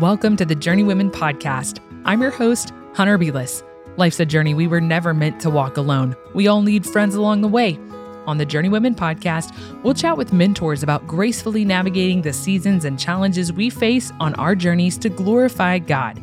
Welcome 0.00 0.36
to 0.36 0.44
the 0.44 0.54
Journey 0.54 0.82
Women 0.82 1.10
podcast. 1.10 1.78
I'm 2.04 2.20
your 2.20 2.30
host, 2.30 2.70
Hunter 2.92 3.16
Beless. 3.16 3.62
Life's 3.96 4.20
a 4.20 4.26
journey 4.26 4.52
we 4.52 4.66
were 4.66 4.78
never 4.78 5.14
meant 5.14 5.40
to 5.40 5.48
walk 5.48 5.78
alone. 5.78 6.14
We 6.34 6.48
all 6.48 6.60
need 6.60 6.84
friends 6.84 7.14
along 7.14 7.40
the 7.40 7.48
way. 7.48 7.78
On 8.26 8.36
the 8.36 8.44
Journey 8.44 8.68
Women 8.68 8.94
podcast, 8.94 9.56
we'll 9.82 9.94
chat 9.94 10.18
with 10.18 10.34
mentors 10.34 10.82
about 10.82 11.06
gracefully 11.06 11.64
navigating 11.64 12.20
the 12.20 12.34
seasons 12.34 12.84
and 12.84 12.98
challenges 12.98 13.54
we 13.54 13.70
face 13.70 14.12
on 14.20 14.34
our 14.34 14.54
journeys 14.54 14.98
to 14.98 15.08
glorify 15.08 15.78
God. 15.78 16.20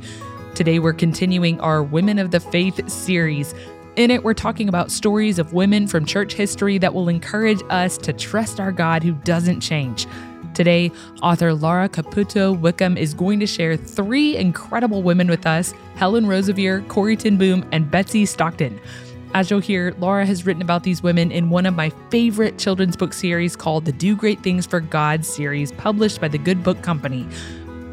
Today, 0.54 0.78
we're 0.78 0.94
continuing 0.94 1.60
our 1.60 1.82
Women 1.82 2.20
of 2.20 2.30
the 2.30 2.42
Faith 2.42 2.88
series. 2.88 3.56
In 3.96 4.12
it, 4.12 4.24
we're 4.24 4.36
talking 4.36 4.70
about 4.70 4.92
stories 4.92 5.40
of 5.40 5.54
women 5.54 5.88
from 5.88 6.06
church 6.06 6.36
history 6.36 6.78
that 6.78 6.94
will 6.94 7.10
encourage 7.10 7.64
us 7.72 7.98
to 7.98 8.14
trust 8.14 8.60
our 8.60 8.72
God 8.72 9.02
who 9.02 9.14
doesn't 9.14 9.62
change. 9.62 10.06
Today, 10.54 10.92
author 11.22 11.54
Laura 11.54 11.90
Caputo 11.90 12.58
Wickham 12.58 12.96
is 12.96 13.14
going 13.14 13.40
to 13.40 13.48
share 13.48 13.76
three 13.76 14.38
incredible 14.38 15.02
women 15.02 15.28
with 15.28 15.48
us 15.48 15.74
Helen 15.96 16.26
Roseveare, 16.26 16.88
Corrie 16.88 17.18
ten 17.18 17.38
Boom, 17.38 17.68
and 17.72 17.90
Betsey 17.90 18.26
Stockton. 18.26 18.80
As 19.34 19.50
you'll 19.50 19.62
hear, 19.62 19.96
Laura 19.98 20.28
has 20.28 20.46
written 20.46 20.62
about 20.62 20.84
these 20.84 21.02
women 21.02 21.32
in 21.32 21.50
one 21.50 21.66
of 21.66 21.76
my 21.76 21.90
favorite 22.12 22.60
children's 22.60 22.96
book 22.96 23.14
series 23.14 23.56
called 23.56 23.86
the 23.86 23.92
Do 23.92 24.16
Great 24.16 24.44
Things 24.44 24.68
for 24.68 24.80
God 24.80 25.26
series, 25.26 25.72
published 25.72 26.22
by 26.22 26.28
the 26.28 26.38
Good 26.38 26.64
Book 26.64 26.84
Company. 26.84 27.28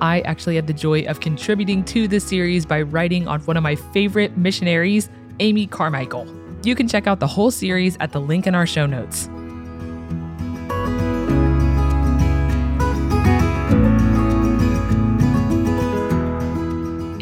I 0.02 0.20
actually 0.20 0.56
had 0.56 0.66
the 0.66 0.74
joy 0.74 1.04
of 1.04 1.20
contributing 1.20 1.82
to 1.84 2.08
this 2.08 2.24
series 2.24 2.66
by 2.66 2.82
writing 2.82 3.26
on 3.26 3.40
one 3.40 3.56
of 3.56 3.62
my 3.62 3.74
favorite 3.74 4.36
missionaries, 4.36 5.08
Amy 5.38 5.66
Carmichael. 5.66 6.26
You 6.62 6.74
can 6.74 6.88
check 6.88 7.06
out 7.06 7.20
the 7.20 7.26
whole 7.26 7.50
series 7.50 7.96
at 8.00 8.12
the 8.12 8.20
link 8.20 8.46
in 8.46 8.54
our 8.54 8.66
show 8.66 8.84
notes. 8.84 9.30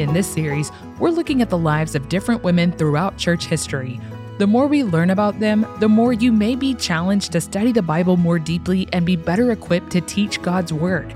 In 0.08 0.14
this 0.14 0.32
series, 0.32 0.72
we're 0.98 1.10
looking 1.10 1.42
at 1.42 1.50
the 1.50 1.58
lives 1.58 1.94
of 1.94 2.08
different 2.08 2.42
women 2.42 2.72
throughout 2.72 3.18
church 3.18 3.44
history. 3.44 4.00
The 4.38 4.46
more 4.46 4.66
we 4.66 4.82
learn 4.82 5.10
about 5.10 5.38
them, 5.38 5.66
the 5.80 5.88
more 5.88 6.14
you 6.14 6.32
may 6.32 6.56
be 6.56 6.72
challenged 6.72 7.30
to 7.32 7.42
study 7.42 7.72
the 7.72 7.82
Bible 7.82 8.16
more 8.16 8.38
deeply 8.38 8.88
and 8.94 9.04
be 9.04 9.16
better 9.16 9.52
equipped 9.52 9.90
to 9.90 10.00
teach 10.00 10.40
God's 10.40 10.72
Word. 10.72 11.14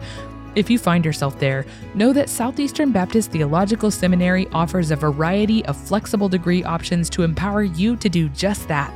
If 0.57 0.69
you 0.69 0.79
find 0.79 1.07
yourself 1.07 1.39
there, 1.39 1.65
know 1.95 2.13
that 2.13 2.29
Southeastern 2.29 2.93
Baptist 2.93 3.31
Theological 3.31 3.91
Seminary 3.91 4.47
offers 4.49 4.91
a 4.91 4.97
variety 4.97 5.65
of 5.65 5.75
flexible 5.75 6.29
degree 6.29 6.63
options 6.63 7.09
to 7.11 7.23
empower 7.23 7.63
you 7.63 7.97
to 7.97 8.11
do 8.11 8.29
just 8.29 8.69
that. 8.69 8.93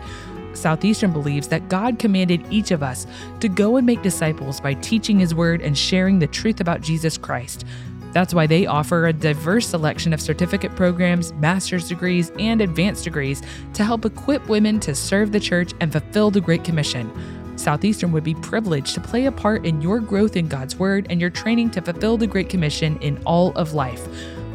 Southeastern 0.53 1.13
believes 1.13 1.49
that 1.49 1.71
God 1.71 1.99
commanded 1.99 2.45
each 2.51 2.71
of 2.71 2.83
us 2.83 3.07
to 3.41 3.49
go 3.49 3.77
and 3.77 3.87
make 3.87 4.03
disciples 4.03 4.61
by 4.61 4.75
teaching 4.75 5.19
His 5.19 5.35
Word 5.35 5.63
and 5.63 5.77
sharing 5.77 6.19
the 6.19 6.27
truth 6.27 6.61
about 6.61 6.83
Jesus 6.83 7.17
Christ. 7.17 7.65
That's 8.17 8.33
why 8.33 8.47
they 8.47 8.65
offer 8.65 9.05
a 9.05 9.13
diverse 9.13 9.67
selection 9.67 10.15
of 10.15 10.23
certificate 10.23 10.75
programs, 10.75 11.35
master's 11.35 11.87
degrees, 11.87 12.33
and 12.39 12.63
advanced 12.63 13.05
degrees 13.05 13.43
to 13.75 13.85
help 13.85 14.07
equip 14.07 14.49
women 14.49 14.81
to 14.81 14.95
serve 14.95 15.33
the 15.33 15.39
church 15.39 15.75
and 15.83 15.93
fulfill 15.93 16.31
the 16.31 16.41
Great 16.41 16.65
Commission. 16.65 17.13
Southeastern 17.59 18.13
would 18.13 18.25
be 18.25 18.35
privileged 18.37 18.95
to 18.95 19.03
play 19.03 19.27
a 19.27 19.33
part 19.33 19.67
in 19.67 19.83
your 19.83 20.01
growth 20.01 20.35
in 20.35 20.49
God's 20.49 20.77
Word 20.77 21.07
and 21.11 21.21
your 21.21 21.29
training 21.29 21.69
to 21.73 21.83
fulfill 21.83 22.17
the 22.17 22.27
Great 22.27 22.49
Commission 22.49 22.99
in 23.03 23.23
all 23.27 23.53
of 23.53 23.75
life. 23.75 24.09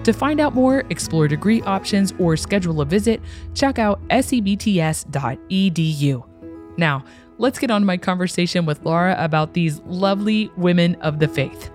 To 0.06 0.12
find 0.12 0.40
out 0.40 0.56
more, 0.56 0.80
explore 0.90 1.28
degree 1.28 1.62
options, 1.62 2.16
or 2.18 2.36
schedule 2.36 2.82
a 2.82 2.86
visit, 2.86 3.22
check 3.54 3.78
out 3.78 4.02
sebts.edu. 4.08 5.04
Now, 6.78 7.06
let's 7.38 7.60
get 7.60 7.70
on 7.70 7.82
to 7.82 7.86
my 7.86 7.98
conversation 7.98 8.66
with 8.66 8.84
Laura 8.84 9.16
about 9.20 9.54
these 9.54 9.82
lovely 9.82 10.50
women 10.58 10.96
of 10.96 11.20
the 11.20 11.28
faith. 11.28 11.70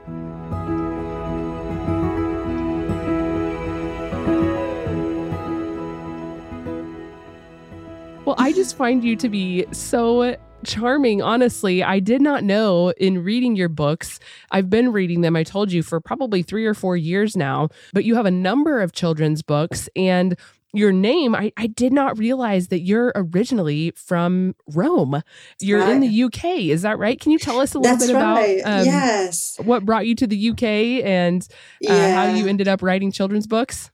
Just 8.66 8.77
find 8.77 9.04
you 9.04 9.14
to 9.14 9.28
be 9.28 9.64
so 9.70 10.36
charming. 10.64 11.22
Honestly, 11.22 11.84
I 11.84 12.00
did 12.00 12.20
not 12.20 12.42
know 12.42 12.90
in 12.96 13.22
reading 13.22 13.54
your 13.54 13.68
books. 13.68 14.18
I've 14.50 14.68
been 14.68 14.90
reading 14.90 15.20
them, 15.20 15.36
I 15.36 15.44
told 15.44 15.70
you, 15.70 15.84
for 15.84 16.00
probably 16.00 16.42
three 16.42 16.66
or 16.66 16.74
four 16.74 16.96
years 16.96 17.36
now, 17.36 17.68
but 17.92 18.02
you 18.02 18.16
have 18.16 18.27
a 18.27 18.30
number 18.32 18.80
of 18.80 18.90
children's 18.90 19.40
books 19.40 19.88
and 19.94 20.36
your 20.72 20.90
name, 20.90 21.36
I, 21.36 21.52
I 21.56 21.68
did 21.68 21.92
not 21.92 22.18
realize 22.18 22.68
that 22.68 22.80
you're 22.80 23.12
originally 23.14 23.92
from 23.92 24.56
Rome. 24.74 25.22
You're 25.60 25.78
right. 25.78 25.92
in 25.92 26.00
the 26.00 26.22
UK. 26.24 26.44
Is 26.62 26.83
that 26.83 26.98
right? 26.98 27.20
Can 27.20 27.30
you 27.30 27.38
tell 27.38 27.60
us 27.60 27.72
a 27.74 27.78
little 27.78 27.96
That's 27.96 28.08
bit 28.08 28.16
right. 28.16 28.58
about 28.62 28.80
um, 28.80 28.84
yes. 28.84 29.60
what 29.62 29.84
brought 29.84 30.08
you 30.08 30.16
to 30.16 30.27
the 30.27 30.50
UK 30.50 30.64
and 31.06 31.46
uh, 31.88 31.92
yeah. 31.92 32.14
how 32.16 32.34
you 32.34 32.48
ended 32.48 32.66
up 32.66 32.83
writing 32.83 33.12
children's 33.12 33.46
books? 33.46 33.92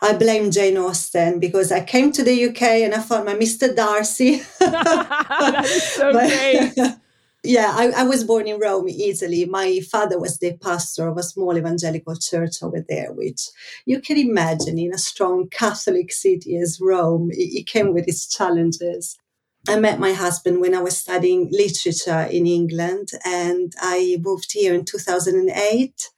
I 0.00 0.12
blame 0.14 0.50
Jane 0.50 0.76
Austen 0.76 1.40
because 1.40 1.72
I 1.72 1.82
came 1.84 2.12
to 2.12 2.22
the 2.22 2.48
UK 2.48 2.62
and 2.84 2.94
I 2.94 3.00
found 3.00 3.26
my 3.26 3.34
Mr. 3.34 3.74
Darcy. 3.74 4.42
that 4.60 5.64
is 5.64 5.82
so 5.82 6.12
but, 6.12 6.28
great. 6.28 6.94
yeah, 7.44 7.72
I, 7.74 7.90
I, 7.90 8.02
was 8.04 8.24
born 8.24 8.46
in 8.46 8.60
Rome, 8.60 8.88
Italy. 8.88 9.44
My 9.44 9.80
father 9.80 10.18
was 10.18 10.38
the 10.38 10.56
pastor 10.56 11.08
of 11.08 11.18
a 11.18 11.22
small 11.22 11.56
evangelical 11.56 12.16
church 12.16 12.62
over 12.62 12.84
there, 12.88 13.12
which 13.12 13.48
you 13.84 14.00
can 14.00 14.16
imagine 14.16 14.78
in 14.78 14.94
a 14.94 14.98
strong 14.98 15.48
Catholic 15.48 16.12
city 16.12 16.56
as 16.56 16.80
Rome, 16.80 17.30
it, 17.32 17.60
it 17.60 17.66
came 17.66 17.92
with 17.92 18.08
its 18.08 18.26
challenges. 18.26 19.18
I 19.66 19.78
met 19.78 19.98
my 19.98 20.12
husband 20.12 20.60
when 20.60 20.74
I 20.74 20.82
was 20.82 20.96
studying 20.96 21.48
literature 21.50 22.28
in 22.30 22.46
England, 22.46 23.08
and 23.24 23.72
I 23.80 24.18
moved 24.20 24.52
here 24.52 24.74
in 24.74 24.84
2008 24.84 26.10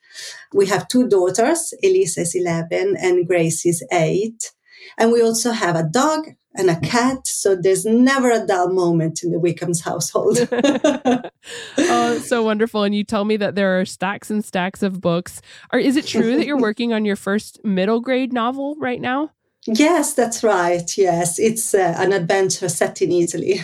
we 0.53 0.67
have 0.67 0.89
two 0.89 1.09
daughters, 1.09 1.73
Elisa 1.83 2.23
is 2.23 2.35
11 2.35 2.97
and 3.01 3.27
Grace 3.27 3.67
is 3.67 3.85
8. 3.93 4.53
And 4.99 5.13
we 5.13 5.23
also 5.23 5.53
have 5.53 5.77
a 5.77 5.83
dog 5.83 6.29
and 6.55 6.71
a 6.71 6.81
cat. 6.81 7.27
So 7.27 7.55
there's 7.55 7.85
never 7.85 8.31
a 8.31 8.47
dull 8.47 8.73
moment 8.73 9.23
in 9.23 9.31
the 9.31 9.39
Wickham's 9.39 9.83
household. 9.83 10.39
oh, 11.79 12.19
so 12.19 12.43
wonderful. 12.43 12.83
And 12.83 12.95
you 12.95 13.05
tell 13.05 13.25
me 13.25 13.37
that 13.37 13.55
there 13.55 13.79
are 13.79 13.85
stacks 13.85 14.31
and 14.31 14.45
stacks 14.45 14.83
of 14.83 15.01
books. 15.01 15.41
Are, 15.71 15.79
is 15.79 15.97
it 15.97 16.07
true 16.07 16.37
that 16.37 16.47
you're 16.47 16.59
working 16.61 16.93
on 16.93 17.05
your 17.05 17.17
first 17.17 17.65
middle 17.65 18.01
grade 18.01 18.33
novel 18.33 18.77
right 18.79 19.01
now? 19.01 19.31
Yes, 19.69 20.15
that's 20.15 20.45
right. 20.45 20.97
Yes, 20.97 21.41
it's 21.41 21.75
uh, 21.75 21.95
an 21.97 22.13
adventure 22.13 22.69
set 22.69 23.03
in 23.03 23.11
Italy. 23.11 23.61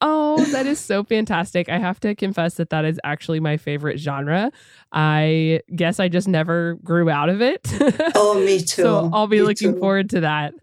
oh, 0.00 0.44
that 0.50 0.66
is 0.66 0.80
so 0.80 1.04
fantastic. 1.04 1.68
I 1.68 1.78
have 1.78 2.00
to 2.00 2.16
confess 2.16 2.54
that 2.54 2.70
that 2.70 2.84
is 2.84 2.98
actually 3.04 3.38
my 3.38 3.56
favorite 3.56 4.00
genre. 4.00 4.50
I 4.90 5.60
guess 5.74 6.00
I 6.00 6.08
just 6.08 6.28
never 6.28 6.74
grew 6.82 7.10
out 7.10 7.28
of 7.28 7.42
it. 7.42 7.60
oh, 8.14 8.42
me 8.42 8.60
too. 8.60 8.82
so 8.82 9.10
I'll 9.12 9.26
be 9.26 9.38
me 9.40 9.42
looking 9.42 9.74
too. 9.74 9.80
forward 9.80 10.08
to 10.10 10.20
that. 10.20 10.54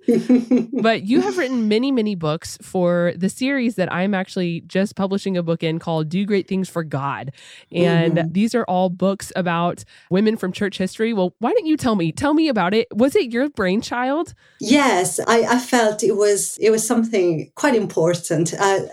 but 0.82 1.04
you 1.04 1.22
have 1.22 1.38
written 1.38 1.68
many, 1.68 1.92
many 1.92 2.16
books 2.16 2.58
for 2.62 3.14
the 3.16 3.30
series 3.30 3.76
that 3.76 3.92
I'm 3.94 4.16
actually 4.16 4.62
just 4.62 4.96
publishing 4.96 5.38
a 5.38 5.44
book 5.44 5.62
in 5.62 5.78
called 5.78 6.10
Do 6.10 6.26
Great 6.26 6.48
Things 6.48 6.70
for 6.70 6.84
God. 6.84 7.34
And 7.72 8.16
mm-hmm. 8.16 8.32
these 8.32 8.56
are 8.56 8.64
all 8.64 8.90
books 8.90 9.32
about 9.36 9.84
women 10.10 10.38
from 10.38 10.52
church 10.52 10.80
history. 10.80 11.14
Well, 11.14 11.36
why 11.40 11.52
don't 11.52 11.68
you 11.68 11.78
tell 11.78 11.96
me? 11.96 12.12
Tell 12.12 12.34
me 12.34 12.50
about 12.50 12.74
it. 12.74 12.88
Was 12.96 13.16
it 13.16 13.32
your 13.32 13.50
brainchild? 13.50 14.34
Yes, 14.60 15.20
I, 15.28 15.44
I 15.44 15.60
felt 15.60 16.04
it 16.04 16.16
was 16.16 16.58
it 16.60 16.72
was 16.72 16.86
something 16.86 17.52
quite 17.56 17.76
important. 17.76 18.54
I, 18.60 18.88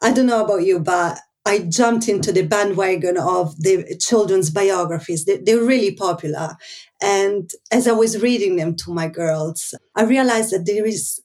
I 0.00 0.12
don't 0.12 0.26
know 0.26 0.44
about 0.44 0.64
you, 0.64 0.78
but 0.78 1.18
I 1.46 1.60
jumped 1.60 2.08
into 2.08 2.32
the 2.32 2.42
bandwagon 2.42 3.16
of 3.16 3.56
the 3.62 3.96
children's 3.98 4.50
biographies. 4.50 5.24
They, 5.24 5.36
they're 5.38 5.62
really 5.62 5.94
popular. 5.94 6.56
And 7.00 7.50
as 7.70 7.86
I 7.86 7.92
was 7.92 8.20
reading 8.20 8.56
them 8.56 8.74
to 8.76 8.92
my 8.92 9.08
girls, 9.08 9.74
I 9.94 10.02
realized 10.02 10.50
that 10.52 10.66
there 10.66 10.84
is 10.84 11.20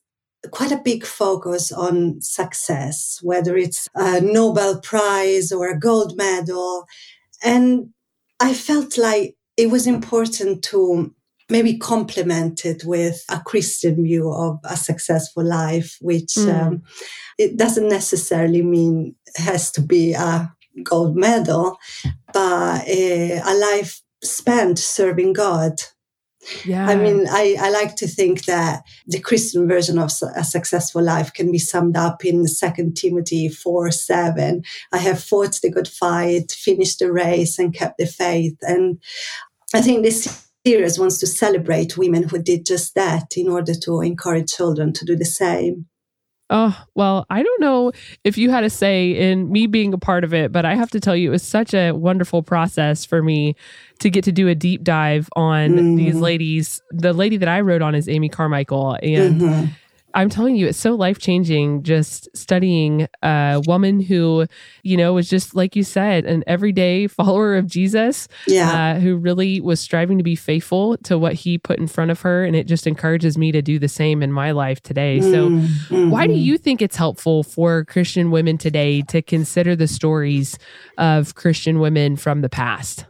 quite 0.50 0.72
a 0.72 0.80
big 0.82 1.04
focus 1.04 1.72
on 1.72 2.20
success, 2.20 3.18
whether 3.22 3.56
it's 3.56 3.88
a 3.94 4.20
Nobel 4.20 4.80
Prize 4.80 5.50
or 5.50 5.68
a 5.68 5.78
gold 5.78 6.16
medal. 6.16 6.86
And 7.42 7.90
I 8.40 8.54
felt 8.54 8.96
like 8.96 9.36
it 9.56 9.70
was 9.70 9.86
important 9.86 10.62
to 10.64 11.14
maybe 11.52 11.76
complement 11.76 12.64
it 12.64 12.82
with 12.84 13.24
a 13.28 13.38
Christian 13.40 14.02
view 14.02 14.32
of 14.32 14.58
a 14.64 14.76
successful 14.76 15.44
life, 15.44 15.98
which 16.00 16.34
mm. 16.34 16.52
um, 16.52 16.82
it 17.38 17.56
doesn't 17.58 17.88
necessarily 17.88 18.62
mean 18.62 19.14
has 19.36 19.70
to 19.72 19.82
be 19.82 20.14
a 20.14 20.50
gold 20.82 21.14
medal, 21.14 21.78
but 22.32 22.88
a, 22.88 23.38
a 23.44 23.54
life 23.54 24.00
spent 24.24 24.78
serving 24.78 25.34
God. 25.34 25.74
Yeah. 26.64 26.88
I 26.88 26.96
mean, 26.96 27.26
I, 27.30 27.56
I 27.60 27.70
like 27.70 27.94
to 27.96 28.08
think 28.08 28.46
that 28.46 28.82
the 29.06 29.20
Christian 29.20 29.68
version 29.68 29.98
of 29.98 30.10
a 30.34 30.42
successful 30.42 31.02
life 31.02 31.32
can 31.32 31.52
be 31.52 31.58
summed 31.58 31.96
up 31.96 32.24
in 32.24 32.48
Second 32.48 32.96
Timothy 32.96 33.48
4 33.48 33.90
7. 33.92 34.62
I 34.90 34.98
have 34.98 35.22
fought 35.22 35.60
the 35.62 35.70
good 35.70 35.86
fight, 35.86 36.50
finished 36.50 36.98
the 36.98 37.12
race, 37.12 37.58
and 37.58 37.74
kept 37.74 37.98
the 37.98 38.06
faith. 38.06 38.56
And 38.62 38.98
I 39.72 39.82
think 39.82 40.02
this 40.02 40.48
series 40.66 40.98
wants 40.98 41.18
to 41.18 41.26
celebrate 41.26 41.96
women 41.96 42.28
who 42.28 42.42
did 42.42 42.64
just 42.66 42.94
that 42.94 43.36
in 43.36 43.48
order 43.48 43.74
to 43.74 44.00
encourage 44.00 44.52
children 44.52 44.92
to 44.92 45.04
do 45.04 45.16
the 45.16 45.24
same. 45.24 45.86
Oh, 46.54 46.78
well, 46.94 47.24
I 47.30 47.42
don't 47.42 47.60
know 47.62 47.92
if 48.24 48.36
you 48.36 48.50
had 48.50 48.62
a 48.62 48.68
say 48.68 49.12
in 49.12 49.50
me 49.50 49.66
being 49.66 49.94
a 49.94 49.98
part 49.98 50.22
of 50.22 50.34
it, 50.34 50.52
but 50.52 50.66
I 50.66 50.74
have 50.74 50.90
to 50.90 51.00
tell 51.00 51.16
you, 51.16 51.30
it 51.30 51.32
was 51.32 51.42
such 51.42 51.72
a 51.72 51.92
wonderful 51.92 52.42
process 52.42 53.06
for 53.06 53.22
me 53.22 53.56
to 54.00 54.10
get 54.10 54.22
to 54.24 54.32
do 54.32 54.48
a 54.48 54.54
deep 54.54 54.84
dive 54.84 55.30
on 55.34 55.70
mm. 55.70 55.96
these 55.96 56.14
ladies. 56.14 56.82
The 56.90 57.14
lady 57.14 57.38
that 57.38 57.48
I 57.48 57.62
wrote 57.62 57.80
on 57.80 57.94
is 57.94 58.06
Amy 58.06 58.28
Carmichael. 58.28 58.98
And 59.02 59.40
mm-hmm. 59.40 59.66
I'm 60.14 60.28
telling 60.28 60.56
you, 60.56 60.66
it's 60.66 60.78
so 60.78 60.94
life 60.94 61.18
changing 61.18 61.82
just 61.82 62.28
studying 62.36 63.08
a 63.22 63.62
woman 63.66 64.00
who, 64.00 64.46
you 64.82 64.96
know, 64.96 65.12
was 65.12 65.28
just 65.28 65.54
like 65.54 65.76
you 65.76 65.84
said, 65.84 66.24
an 66.24 66.44
everyday 66.46 67.06
follower 67.08 67.56
of 67.56 67.66
Jesus. 67.66 68.28
Yeah. 68.46 68.72
Uh, 68.72 69.00
who 69.00 69.16
really 69.16 69.60
was 69.60 69.80
striving 69.80 70.18
to 70.18 70.24
be 70.24 70.36
faithful 70.36 70.96
to 70.98 71.18
what 71.18 71.34
he 71.34 71.58
put 71.58 71.78
in 71.78 71.86
front 71.86 72.10
of 72.10 72.20
her. 72.22 72.44
And 72.44 72.56
it 72.56 72.66
just 72.66 72.86
encourages 72.86 73.36
me 73.36 73.52
to 73.52 73.62
do 73.62 73.78
the 73.78 73.88
same 73.88 74.22
in 74.22 74.32
my 74.32 74.52
life 74.52 74.82
today. 74.82 75.20
So, 75.20 75.50
mm-hmm. 75.50 76.10
why 76.10 76.26
do 76.26 76.34
you 76.34 76.58
think 76.58 76.82
it's 76.82 76.96
helpful 76.96 77.42
for 77.42 77.84
Christian 77.84 78.30
women 78.30 78.58
today 78.58 79.02
to 79.02 79.22
consider 79.22 79.76
the 79.76 79.88
stories 79.88 80.58
of 80.98 81.34
Christian 81.34 81.80
women 81.80 82.16
from 82.16 82.40
the 82.40 82.48
past? 82.48 83.06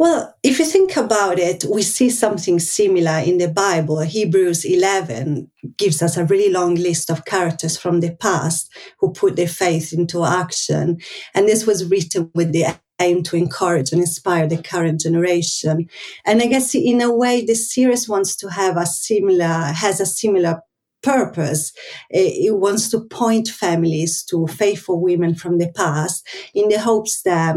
Well, 0.00 0.34
if 0.42 0.58
you 0.58 0.64
think 0.64 0.96
about 0.96 1.38
it, 1.38 1.62
we 1.70 1.82
see 1.82 2.08
something 2.08 2.58
similar 2.58 3.18
in 3.18 3.36
the 3.36 3.48
Bible. 3.48 4.00
Hebrews 4.00 4.64
11 4.64 5.50
gives 5.76 6.00
us 6.00 6.16
a 6.16 6.24
really 6.24 6.50
long 6.50 6.74
list 6.76 7.10
of 7.10 7.26
characters 7.26 7.76
from 7.76 8.00
the 8.00 8.16
past 8.16 8.72
who 8.98 9.12
put 9.12 9.36
their 9.36 9.46
faith 9.46 9.92
into 9.92 10.24
action. 10.24 11.02
And 11.34 11.46
this 11.46 11.66
was 11.66 11.84
written 11.84 12.30
with 12.34 12.54
the 12.54 12.78
aim 12.98 13.22
to 13.24 13.36
encourage 13.36 13.92
and 13.92 14.00
inspire 14.00 14.46
the 14.46 14.62
current 14.62 15.02
generation. 15.02 15.90
And 16.24 16.40
I 16.40 16.46
guess 16.46 16.74
in 16.74 17.02
a 17.02 17.14
way, 17.14 17.44
the 17.44 17.54
series 17.54 18.08
wants 18.08 18.36
to 18.36 18.48
have 18.48 18.78
a 18.78 18.86
similar, 18.86 19.44
has 19.44 20.00
a 20.00 20.06
similar 20.06 20.62
purpose. 21.02 21.74
Eh, 22.10 22.46
it 22.46 22.56
wants 22.56 22.88
to 22.92 23.04
point 23.04 23.48
families 23.48 24.24
to 24.30 24.46
faithful 24.46 24.98
women 24.98 25.34
from 25.34 25.58
the 25.58 25.70
past 25.72 26.26
in 26.54 26.70
the 26.70 26.80
hopes 26.80 27.20
that 27.24 27.56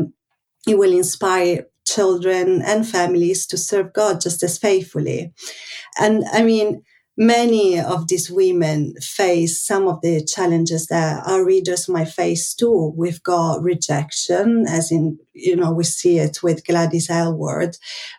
it 0.68 0.78
will 0.78 0.92
inspire 0.92 1.68
children 1.86 2.62
and 2.62 2.88
families 2.88 3.46
to 3.48 3.58
serve 3.58 3.94
God 3.94 4.22
just 4.22 4.44
as 4.44 4.58
faithfully. 4.58 5.34
And 6.00 6.24
I 6.32 6.44
mean, 6.44 6.84
many 7.16 7.80
of 7.80 8.08
these 8.08 8.30
women 8.32 8.96
face 9.00 9.64
some 9.64 9.88
of 9.88 10.02
the 10.02 10.24
challenges 10.26 10.88
that 10.88 11.26
our 11.28 11.46
readers 11.46 11.88
might 11.88 12.08
face 12.08 12.54
too. 12.54 12.94
We've 12.98 13.22
got 13.22 13.62
rejection, 13.62 14.66
as 14.68 14.92
in, 14.92 15.20
you 15.34 15.56
know, 15.56 15.72
we 15.72 15.84
see 15.84 16.18
it 16.18 16.42
with 16.42 16.66
Gladys 16.66 17.10
Aylward, 17.10 17.78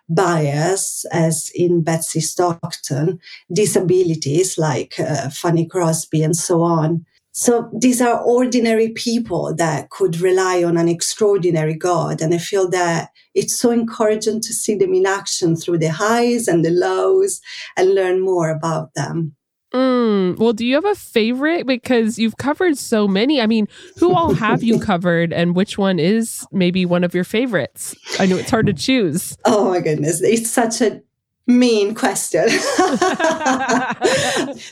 bias, 0.08 1.04
as 1.10 1.50
in 1.54 1.82
Betsey 1.82 2.20
Stockton, 2.20 3.18
disabilities 3.52 4.58
like 4.58 4.94
uh, 5.00 5.30
Fannie 5.30 5.66
Crosby, 5.66 6.22
and 6.22 6.36
so 6.36 6.62
on. 6.62 7.04
So 7.36 7.68
these 7.76 8.00
are 8.00 8.22
ordinary 8.22 8.90
people 8.90 9.52
that 9.56 9.90
could 9.90 10.20
rely 10.20 10.62
on 10.62 10.76
an 10.76 10.88
extraordinary 10.88 11.74
God. 11.74 12.22
And 12.22 12.32
I 12.32 12.38
feel 12.38 12.70
that 12.70 13.10
it's 13.34 13.58
so 13.58 13.72
encouraging 13.72 14.40
to 14.42 14.52
see 14.52 14.76
them 14.76 14.94
in 14.94 15.04
action 15.04 15.56
through 15.56 15.78
the 15.78 15.90
highs 15.90 16.46
and 16.46 16.64
the 16.64 16.70
lows 16.70 17.40
and 17.76 17.92
learn 17.92 18.20
more 18.20 18.50
about 18.50 18.94
them. 18.94 19.34
Mm, 19.72 20.38
well, 20.38 20.52
do 20.52 20.64
you 20.64 20.76
have 20.76 20.84
a 20.84 20.94
favorite? 20.94 21.66
Because 21.66 22.20
you've 22.20 22.36
covered 22.36 22.78
so 22.78 23.08
many. 23.08 23.40
I 23.40 23.48
mean, 23.48 23.66
who 23.98 24.14
all 24.14 24.32
have 24.34 24.62
you 24.62 24.78
covered, 24.92 25.32
and 25.32 25.56
which 25.56 25.76
one 25.76 25.98
is 25.98 26.46
maybe 26.52 26.86
one 26.86 27.02
of 27.02 27.12
your 27.12 27.24
favorites? 27.24 27.96
I 28.20 28.26
know 28.26 28.36
it's 28.36 28.50
hard 28.50 28.66
to 28.66 28.72
choose. 28.72 29.36
Oh 29.44 29.68
my 29.70 29.80
goodness. 29.80 30.22
It's 30.22 30.48
such 30.48 30.80
a 30.80 31.02
mean 31.46 31.94
question. 31.94 32.48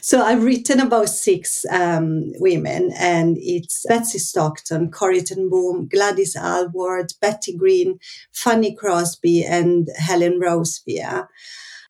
so 0.00 0.22
I've 0.22 0.42
written 0.42 0.80
about 0.80 1.08
six 1.08 1.64
um, 1.70 2.32
women, 2.38 2.92
and 2.98 3.36
it's 3.40 3.84
Betsey 3.88 4.18
Stockton, 4.18 4.90
Corrie 4.90 5.22
Boom, 5.22 5.88
Gladys 5.88 6.36
Aylward, 6.36 7.12
Betty 7.20 7.56
Greene, 7.56 7.98
Fannie 8.32 8.74
Crosby, 8.74 9.44
and 9.44 9.88
Helen 9.98 10.40
Roseveare. 10.40 11.28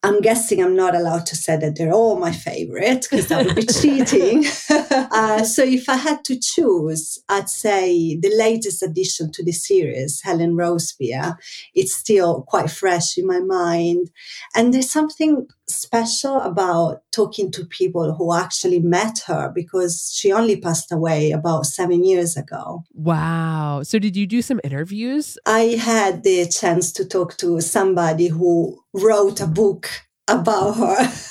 I'm 0.04 0.20
guessing 0.20 0.60
I'm 0.60 0.74
not 0.74 0.96
allowed 0.96 1.26
to 1.26 1.36
say 1.36 1.56
that 1.56 1.76
they're 1.76 1.92
all 1.92 2.18
my 2.18 2.32
favorite 2.32 3.06
because 3.08 3.28
that 3.28 3.46
would 3.46 3.54
be 3.54 3.66
cheating. 3.80 4.44
uh, 4.68 5.44
so 5.44 5.62
if 5.62 5.88
I 5.88 5.94
had 5.94 6.24
to 6.24 6.38
choose, 6.38 7.20
I'd 7.28 7.48
say 7.48 8.16
the 8.16 8.34
latest 8.36 8.82
addition 8.82 9.30
to 9.32 9.44
the 9.44 9.52
series, 9.52 10.20
Helen 10.22 10.56
Roseveare, 10.56 11.36
it's 11.74 11.94
still 11.94 12.42
quite 12.42 12.70
fresh 12.70 13.16
in 13.16 13.26
my 13.28 13.38
mind. 13.38 14.10
And 14.56 14.74
there's 14.74 14.90
something 14.90 15.46
special 15.74 16.40
about 16.40 17.02
talking 17.12 17.50
to 17.52 17.64
people 17.64 18.14
who 18.14 18.34
actually 18.34 18.80
met 18.80 19.20
her 19.26 19.50
because 19.54 20.12
she 20.14 20.32
only 20.32 20.60
passed 20.60 20.92
away 20.92 21.32
about 21.32 21.66
seven 21.66 22.04
years 22.04 22.36
ago. 22.36 22.84
Wow. 22.92 23.82
So, 23.82 23.98
did 23.98 24.16
you 24.16 24.26
do 24.26 24.42
some 24.42 24.60
interviews? 24.64 25.38
I 25.46 25.76
had 25.80 26.22
the 26.22 26.46
chance 26.48 26.92
to 26.92 27.04
talk 27.04 27.36
to 27.38 27.60
somebody 27.60 28.28
who 28.28 28.78
wrote 28.92 29.40
a 29.40 29.46
book 29.46 29.88
about 30.28 30.76
her. 30.76 31.12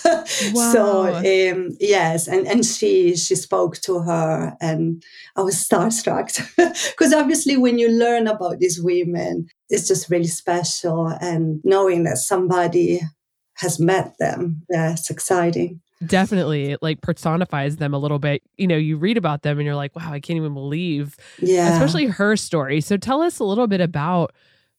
Wow. 0.53 0.71
so 0.71 1.05
um, 1.15 1.75
yes, 1.79 2.27
and 2.27 2.47
and 2.47 2.65
she 2.65 3.15
she 3.15 3.35
spoke 3.35 3.77
to 3.81 3.99
her, 3.99 4.55
and 4.61 5.03
I 5.35 5.41
was 5.41 5.55
starstruck 5.55 6.29
because 6.91 7.13
obviously 7.13 7.57
when 7.57 7.77
you 7.79 7.89
learn 7.89 8.27
about 8.27 8.59
these 8.59 8.81
women, 8.81 9.47
it's 9.69 9.87
just 9.87 10.09
really 10.09 10.27
special, 10.27 11.07
and 11.07 11.59
knowing 11.63 12.03
that 12.03 12.17
somebody 12.17 13.01
has 13.61 13.79
met 13.79 14.17
them, 14.19 14.63
yeah, 14.69 14.91
it's 14.91 15.09
exciting. 15.09 15.79
Definitely, 16.05 16.71
it 16.71 16.81
like 16.81 17.01
personifies 17.01 17.77
them 17.77 17.93
a 17.93 17.99
little 17.99 18.17
bit. 18.17 18.41
You 18.57 18.67
know, 18.67 18.75
you 18.75 18.97
read 18.97 19.17
about 19.17 19.43
them 19.43 19.59
and 19.59 19.65
you're 19.65 19.75
like, 19.75 19.95
wow, 19.95 20.11
I 20.11 20.19
can't 20.19 20.37
even 20.37 20.53
believe, 20.53 21.15
yeah, 21.39 21.71
especially 21.73 22.07
her 22.07 22.35
story. 22.35 22.81
So 22.81 22.97
tell 22.97 23.21
us 23.21 23.37
a 23.39 23.43
little 23.43 23.67
bit 23.67 23.81
about 23.81 24.33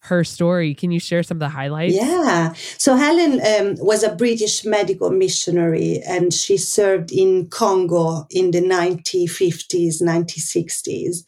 her 0.05 0.25
story. 0.25 0.75
Can 0.75 0.91
you 0.91 0.99
share 0.99 1.23
some 1.23 1.37
of 1.37 1.41
the 1.41 1.49
highlights? 1.49 1.95
Yeah. 1.95 2.55
So 2.77 2.97
Helen 2.97 3.41
um, 3.41 3.77
was 3.79 4.03
a 4.03 4.15
British 4.15 4.65
medical 4.65 5.11
missionary 5.11 6.01
and 6.07 6.35
she 6.35 6.57
served 6.57 7.13
in 7.13 7.49
Congo 7.49 8.27
in 8.29 8.51
the 8.51 8.61
1950s, 8.61 10.03
1960s. 10.03 11.19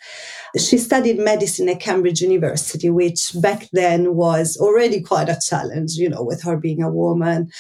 She 0.59 0.79
studied 0.79 1.19
medicine 1.19 1.69
at 1.69 1.79
Cambridge 1.79 2.21
University, 2.21 2.91
which 2.91 3.31
back 3.41 3.69
then 3.73 4.17
was 4.17 4.57
already 4.57 5.01
quite 5.01 5.29
a 5.29 5.39
challenge, 5.47 5.93
you 5.93 6.09
know, 6.09 6.25
with 6.25 6.43
her 6.43 6.57
being 6.57 6.83
a 6.83 6.91
woman. 6.91 7.51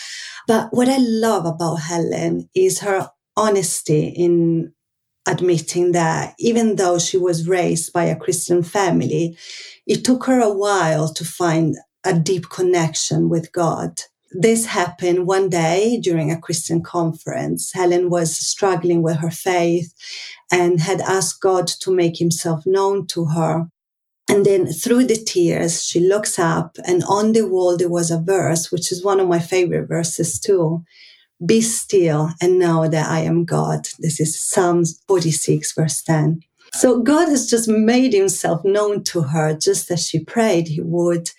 But 0.48 0.68
what 0.72 0.88
I 0.88 0.98
love 0.98 1.46
about 1.46 1.76
Helen 1.76 2.48
is 2.56 2.80
her 2.80 3.08
honesty 3.36 4.08
in 4.08 4.72
admitting 5.26 5.92
that 5.92 6.34
even 6.38 6.76
though 6.76 6.98
she 6.98 7.16
was 7.16 7.48
raised 7.48 7.92
by 7.92 8.04
a 8.04 8.16
Christian 8.16 8.62
family, 8.62 9.36
it 9.86 10.04
took 10.04 10.24
her 10.24 10.40
a 10.40 10.52
while 10.52 11.12
to 11.14 11.24
find 11.24 11.76
a 12.04 12.18
deep 12.18 12.50
connection 12.50 13.28
with 13.28 13.52
God. 13.52 14.00
This 14.32 14.66
happened 14.66 15.26
one 15.26 15.48
day 15.48 15.98
during 16.02 16.30
a 16.30 16.40
Christian 16.40 16.82
conference. 16.82 17.72
Helen 17.72 18.10
was 18.10 18.36
struggling 18.36 19.02
with 19.02 19.16
her 19.18 19.30
faith 19.30 19.94
and 20.50 20.80
had 20.80 21.00
asked 21.00 21.40
God 21.40 21.68
to 21.68 21.94
make 21.94 22.18
himself 22.18 22.66
known 22.66 23.06
to 23.08 23.26
her. 23.26 23.68
And 24.28 24.44
then 24.44 24.66
through 24.66 25.04
the 25.04 25.16
tears, 25.16 25.84
she 25.84 26.00
looks 26.00 26.38
up 26.38 26.76
and 26.86 27.04
on 27.04 27.32
the 27.32 27.46
wall 27.46 27.76
there 27.76 27.90
was 27.90 28.10
a 28.10 28.20
verse, 28.20 28.72
which 28.72 28.90
is 28.90 29.04
one 29.04 29.20
of 29.20 29.28
my 29.28 29.38
favorite 29.38 29.86
verses 29.86 30.40
too. 30.40 30.82
Be 31.44 31.60
still 31.60 32.30
and 32.40 32.58
know 32.58 32.88
that 32.88 33.10
I 33.10 33.20
am 33.20 33.44
God. 33.44 33.88
This 33.98 34.20
is 34.20 34.38
Psalms 34.40 35.00
46 35.08 35.72
verse 35.72 36.02
10. 36.02 36.40
So 36.74 37.00
God 37.00 37.28
has 37.28 37.48
just 37.48 37.68
made 37.68 38.12
himself 38.12 38.64
known 38.64 39.04
to 39.04 39.22
her 39.22 39.56
just 39.56 39.92
as 39.92 40.08
she 40.08 40.24
prayed 40.24 40.66
he 40.66 40.80
would. 40.80 41.30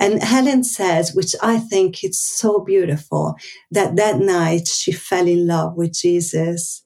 And 0.00 0.20
Helen 0.20 0.64
says, 0.64 1.14
which 1.14 1.36
I 1.40 1.58
think 1.58 2.02
it's 2.02 2.18
so 2.18 2.58
beautiful, 2.58 3.36
that 3.70 3.94
that 3.96 4.18
night 4.18 4.66
she 4.66 4.90
fell 4.90 5.28
in 5.28 5.46
love 5.46 5.76
with 5.76 5.92
Jesus. 5.92 6.82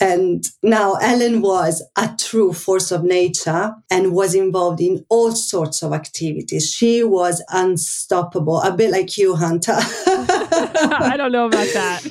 And 0.00 0.44
now 0.62 0.94
Ellen 0.94 1.40
was 1.40 1.82
a 1.96 2.14
true 2.16 2.52
force 2.52 2.92
of 2.92 3.02
nature 3.02 3.74
and 3.90 4.12
was 4.12 4.34
involved 4.34 4.80
in 4.80 5.04
all 5.08 5.32
sorts 5.32 5.82
of 5.82 5.92
activities. 5.92 6.70
She 6.70 7.02
was 7.02 7.42
unstoppable, 7.50 8.60
a 8.60 8.72
bit 8.72 8.90
like 8.90 9.18
you, 9.18 9.34
Hunter. 9.34 9.78
I 11.02 11.16
don't 11.16 11.32
know 11.32 11.46
about 11.46 11.66
that. 11.74 12.02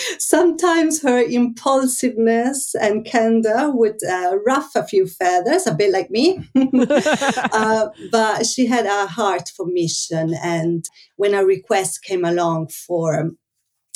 Sometimes 0.18 1.02
her 1.02 1.18
impulsiveness 1.22 2.74
and 2.74 3.04
candor 3.04 3.70
would 3.70 4.02
uh, 4.04 4.36
ruff 4.46 4.74
a 4.74 4.86
few 4.86 5.06
feathers, 5.06 5.66
a 5.66 5.74
bit 5.74 5.92
like 5.92 6.10
me. 6.10 6.48
uh, 6.54 7.88
but 8.10 8.46
she 8.46 8.66
had 8.66 8.86
a 8.86 9.06
heart 9.06 9.50
for 9.56 9.66
mission. 9.66 10.34
And 10.42 10.84
when 11.16 11.34
a 11.34 11.44
request 11.44 12.02
came 12.02 12.24
along 12.24 12.68
for 12.68 13.30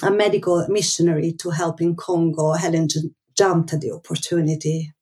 a 0.03 0.11
medical 0.11 0.67
missionary 0.69 1.33
to 1.33 1.51
help 1.51 1.81
in 1.81 1.95
Congo. 1.95 2.53
Helen 2.53 2.89
j- 2.89 3.01
jumped 3.37 3.73
at 3.73 3.81
the 3.81 3.93
opportunity. 3.93 4.93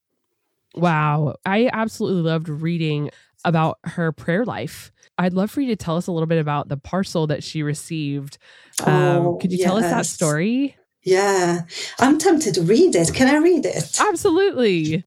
Wow. 0.75 1.35
I 1.45 1.69
absolutely 1.73 2.21
loved 2.21 2.47
reading 2.47 3.09
about 3.45 3.79
her 3.83 4.11
prayer 4.11 4.45
life. 4.45 4.91
I'd 5.17 5.33
love 5.33 5.51
for 5.51 5.61
you 5.61 5.67
to 5.67 5.75
tell 5.75 5.97
us 5.97 6.07
a 6.07 6.11
little 6.11 6.27
bit 6.27 6.39
about 6.39 6.69
the 6.69 6.77
parcel 6.77 7.27
that 7.27 7.43
she 7.43 7.63
received. 7.63 8.37
Um, 8.85 8.93
oh, 8.93 9.37
could 9.41 9.51
you 9.51 9.59
yes. 9.59 9.67
tell 9.67 9.77
us 9.77 9.83
that 9.83 10.05
story? 10.05 10.75
Yeah. 11.03 11.61
I'm 11.99 12.17
tempted 12.17 12.55
to 12.55 12.61
read 12.61 12.95
it. 12.95 13.13
Can 13.13 13.27
I 13.27 13.37
read 13.37 13.65
it? 13.65 13.99
Absolutely. 13.99 15.03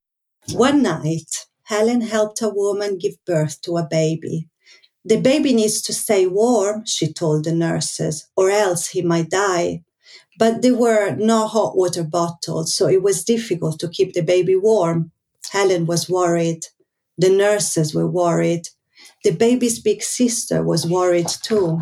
One 0.53 0.83
night, 0.83 1.47
Helen 1.65 2.03
helped 2.03 2.43
a 2.43 2.49
woman 2.49 2.99
give 2.99 3.15
birth 3.25 3.61
to 3.63 3.77
a 3.77 3.87
baby. 3.89 4.49
The 5.05 5.21
baby 5.21 5.53
needs 5.53 5.83
to 5.83 5.93
stay 5.93 6.27
warm, 6.27 6.85
she 6.87 7.13
told 7.13 7.45
the 7.45 7.53
nurses, 7.53 8.27
or 8.37 8.51
else 8.51 8.89
he 8.89 9.03
might 9.03 9.31
die. 9.31 9.83
But 10.39 10.63
there 10.63 10.75
were 10.75 11.15
no 11.15 11.47
hot 11.47 11.77
water 11.77 12.03
bottles, 12.03 12.75
so 12.75 12.89
it 12.89 13.03
was 13.03 13.25
difficult 13.25 13.79
to 13.81 13.89
keep 13.89 14.15
the 14.15 14.23
baby 14.23 14.57
warm. 14.57 15.13
Helen 15.51 15.87
was 15.87 16.09
worried. 16.09 16.67
The 17.19 17.31
nurses 17.31 17.95
were 17.95 18.09
worried. 18.09 18.69
The 19.25 19.33
baby's 19.33 19.81
big 19.81 20.03
sister 20.03 20.63
was 20.63 20.87
worried 20.87 21.29
too. 21.43 21.81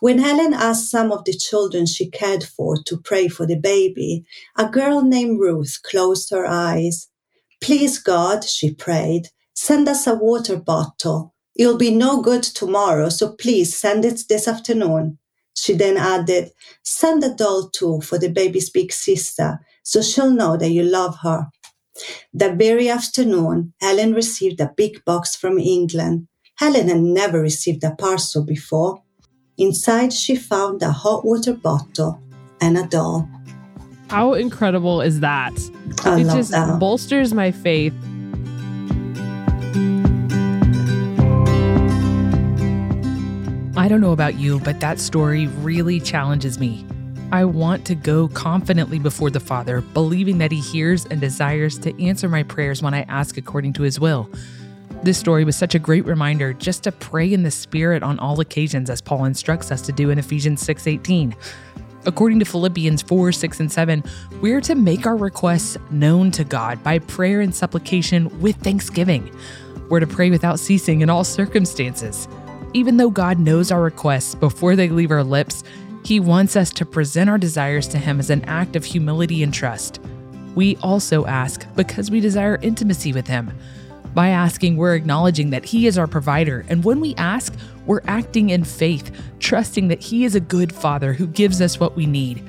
When 0.00 0.18
Helen 0.18 0.54
asked 0.54 0.90
some 0.90 1.12
of 1.12 1.24
the 1.24 1.32
children 1.34 1.86
she 1.86 2.10
cared 2.10 2.44
for 2.44 2.76
to 2.86 2.98
pray 2.98 3.28
for 3.28 3.46
the 3.46 3.56
baby, 3.56 4.24
a 4.56 4.68
girl 4.68 5.02
named 5.02 5.40
Ruth 5.40 5.80
closed 5.84 6.30
her 6.30 6.46
eyes. 6.46 7.08
Please, 7.62 7.98
God, 7.98 8.44
she 8.44 8.74
prayed, 8.74 9.28
send 9.54 9.88
us 9.88 10.06
a 10.06 10.14
water 10.14 10.56
bottle. 10.56 11.34
It'll 11.56 11.78
be 11.78 11.90
no 11.90 12.22
good 12.22 12.42
tomorrow, 12.42 13.08
so 13.08 13.34
please 13.36 13.76
send 13.76 14.04
it 14.04 14.22
this 14.28 14.46
afternoon. 14.48 15.18
She 15.56 15.74
then 15.74 15.96
added, 15.96 16.52
Send 16.84 17.24
a 17.24 17.34
doll 17.34 17.70
too 17.70 18.00
for 18.02 18.18
the 18.18 18.28
baby's 18.28 18.70
big 18.70 18.92
sister, 18.92 19.60
so 19.82 20.02
she'll 20.02 20.30
know 20.30 20.56
that 20.58 20.70
you 20.70 20.82
love 20.84 21.16
her. 21.22 21.48
That 22.32 22.56
very 22.56 22.88
afternoon, 22.88 23.72
Helen 23.80 24.14
received 24.14 24.60
a 24.60 24.72
big 24.76 25.04
box 25.04 25.36
from 25.36 25.58
England. 25.58 26.28
Helen 26.56 26.88
had 26.88 27.00
never 27.00 27.40
received 27.40 27.84
a 27.84 27.94
parcel 27.94 28.44
before. 28.44 29.02
Inside, 29.56 30.12
she 30.12 30.34
found 30.34 30.82
a 30.82 30.90
hot 30.90 31.24
water 31.24 31.52
bottle 31.52 32.20
and 32.60 32.76
a 32.76 32.86
doll. 32.86 33.28
How 34.08 34.34
incredible 34.34 35.00
is 35.00 35.20
that? 35.20 35.52
I 36.04 36.20
it 36.20 36.24
love 36.24 36.36
just 36.36 36.50
that. 36.50 36.78
bolsters 36.78 37.32
my 37.32 37.50
faith. 37.50 37.94
I 43.76 43.88
don't 43.88 44.00
know 44.00 44.12
about 44.12 44.36
you, 44.36 44.60
but 44.60 44.80
that 44.80 44.98
story 44.98 45.48
really 45.48 46.00
challenges 46.00 46.58
me. 46.58 46.86
I 47.34 47.44
want 47.44 47.84
to 47.86 47.96
go 47.96 48.28
confidently 48.28 49.00
before 49.00 49.28
the 49.28 49.40
Father, 49.40 49.80
believing 49.80 50.38
that 50.38 50.52
He 50.52 50.60
hears 50.60 51.04
and 51.04 51.20
desires 51.20 51.80
to 51.80 52.00
answer 52.00 52.28
my 52.28 52.44
prayers 52.44 52.80
when 52.80 52.94
I 52.94 53.00
ask 53.08 53.36
according 53.36 53.72
to 53.72 53.82
His 53.82 53.98
will. 53.98 54.30
This 55.02 55.18
story 55.18 55.42
was 55.42 55.56
such 55.56 55.74
a 55.74 55.80
great 55.80 56.06
reminder 56.06 56.52
just 56.52 56.84
to 56.84 56.92
pray 56.92 57.32
in 57.32 57.42
the 57.42 57.50
Spirit 57.50 58.04
on 58.04 58.20
all 58.20 58.38
occasions, 58.38 58.88
as 58.88 59.00
Paul 59.00 59.24
instructs 59.24 59.72
us 59.72 59.82
to 59.82 59.90
do 59.90 60.10
in 60.10 60.18
Ephesians 60.20 60.62
6:18. 60.62 61.34
According 62.06 62.38
to 62.38 62.44
Philippians 62.44 63.02
4, 63.02 63.32
6, 63.32 63.58
and 63.58 63.72
7, 63.72 64.04
we're 64.40 64.60
to 64.60 64.76
make 64.76 65.04
our 65.04 65.16
requests 65.16 65.76
known 65.90 66.30
to 66.30 66.44
God 66.44 66.84
by 66.84 67.00
prayer 67.00 67.40
and 67.40 67.52
supplication 67.52 68.30
with 68.40 68.54
thanksgiving. 68.58 69.28
We're 69.90 69.98
to 69.98 70.06
pray 70.06 70.30
without 70.30 70.60
ceasing 70.60 71.00
in 71.00 71.10
all 71.10 71.24
circumstances. 71.24 72.28
Even 72.74 72.96
though 72.96 73.10
God 73.10 73.40
knows 73.40 73.72
our 73.72 73.82
requests 73.82 74.36
before 74.36 74.76
they 74.76 74.88
leave 74.88 75.10
our 75.12 75.24
lips, 75.24 75.64
He 76.04 76.20
wants 76.20 76.54
us 76.54 76.70
to 76.74 76.84
present 76.84 77.30
our 77.30 77.38
desires 77.38 77.88
to 77.88 77.98
Him 77.98 78.20
as 78.20 78.28
an 78.28 78.44
act 78.44 78.76
of 78.76 78.84
humility 78.84 79.42
and 79.42 79.54
trust. 79.54 80.00
We 80.54 80.76
also 80.76 81.24
ask 81.24 81.66
because 81.76 82.10
we 82.10 82.20
desire 82.20 82.58
intimacy 82.60 83.14
with 83.14 83.26
Him. 83.26 83.50
By 84.12 84.28
asking, 84.28 84.76
we're 84.76 84.94
acknowledging 84.94 85.48
that 85.50 85.64
He 85.64 85.86
is 85.86 85.96
our 85.96 86.06
provider, 86.06 86.66
and 86.68 86.84
when 86.84 87.00
we 87.00 87.14
ask, 87.14 87.54
we're 87.86 88.02
acting 88.06 88.50
in 88.50 88.64
faith, 88.64 89.18
trusting 89.40 89.88
that 89.88 90.02
He 90.02 90.26
is 90.26 90.34
a 90.34 90.40
good 90.40 90.74
Father 90.74 91.14
who 91.14 91.26
gives 91.26 91.62
us 91.62 91.80
what 91.80 91.96
we 91.96 92.04
need. 92.04 92.46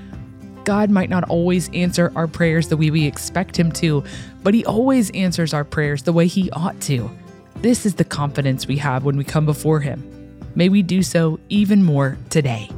God 0.66 0.90
might 0.90 1.10
not 1.10 1.30
always 1.30 1.70
answer 1.74 2.12
our 2.14 2.28
prayers 2.28 2.68
the 2.68 2.76
way 2.76 2.92
we 2.92 3.06
expect 3.06 3.58
Him 3.58 3.72
to, 3.74 4.04
but 4.44 4.54
He 4.54 4.66
always 4.66 5.12
answers 5.12 5.54
our 5.54 5.64
prayers 5.64 6.04
the 6.04 6.14
way 6.14 6.28
He 6.28 6.52
ought 6.52 6.80
to. 6.82 7.10
This 7.62 7.86
is 7.86 7.96
the 7.96 8.04
confidence 8.04 8.68
we 8.68 8.78
have 8.78 9.06
when 9.06 9.16
we 9.16 9.24
come 9.24 9.46
before 9.46 9.80
Him. 9.80 10.04
May 10.56 10.68
we 10.68 10.82
do 10.82 11.02
so 11.02 11.40
even 11.48 11.84
more 11.84 12.18
today. 12.30 12.70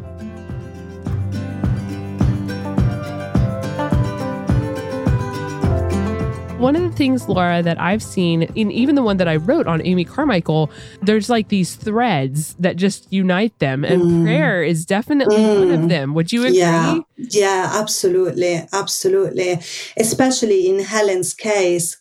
One 6.58 6.76
of 6.76 6.82
the 6.82 6.92
things, 6.92 7.30
Laura, 7.30 7.62
that 7.62 7.80
I've 7.80 8.02
seen 8.02 8.42
in 8.56 8.72
even 8.72 8.96
the 8.96 9.04
one 9.04 9.18
that 9.18 9.28
I 9.28 9.36
wrote 9.36 9.68
on 9.68 9.80
Amy 9.86 10.04
Carmichael, 10.04 10.72
there's 11.04 11.30
like 11.30 11.50
these 11.50 11.76
threads 11.76 12.56
that 12.60 12.78
just 12.78 13.08
unite 13.14 13.58
them, 13.60 13.86
and 13.86 14.02
Mm. 14.02 14.24
prayer 14.24 14.64
is 14.64 14.84
definitely 14.86 15.44
one 15.44 15.70
of 15.72 15.82
Mm. 15.82 15.90
them. 15.90 16.14
Would 16.16 16.32
you 16.34 16.42
agree? 16.42 16.58
Yeah, 16.58 16.98
yeah, 17.16 17.72
absolutely, 17.76 18.68
absolutely. 18.74 19.60
Especially 19.98 20.68
in 20.68 20.80
Helen's 20.80 21.34
case, 21.36 21.96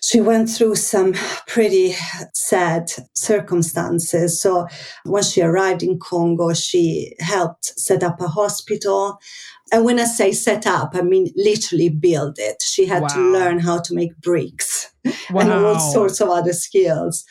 she 0.00 0.20
went 0.20 0.48
through 0.50 0.74
some 0.76 1.14
pretty 1.46 1.94
sad 2.34 2.90
circumstances. 3.14 4.40
So 4.40 4.66
when 5.04 5.22
she 5.22 5.42
arrived 5.42 5.82
in 5.82 5.98
Congo, 5.98 6.52
she 6.54 7.14
helped 7.20 7.78
set 7.78 8.02
up 8.02 8.20
a 8.20 8.28
hospital. 8.28 9.18
And 9.72 9.84
when 9.86 9.98
I 9.98 10.04
say 10.04 10.32
set 10.32 10.66
up, 10.66 10.90
I 10.94 11.00
mean 11.02 11.32
literally 11.34 11.88
build 11.88 12.36
it. 12.38 12.62
She 12.62 12.84
had 12.86 13.08
to 13.08 13.18
learn 13.32 13.58
how 13.58 13.80
to 13.80 13.94
make 13.94 14.16
bricks 14.20 14.92
and 15.04 15.50
all 15.52 15.80
sorts 15.80 16.20
of 16.20 16.28
other 16.28 16.52
skills. 16.52 17.24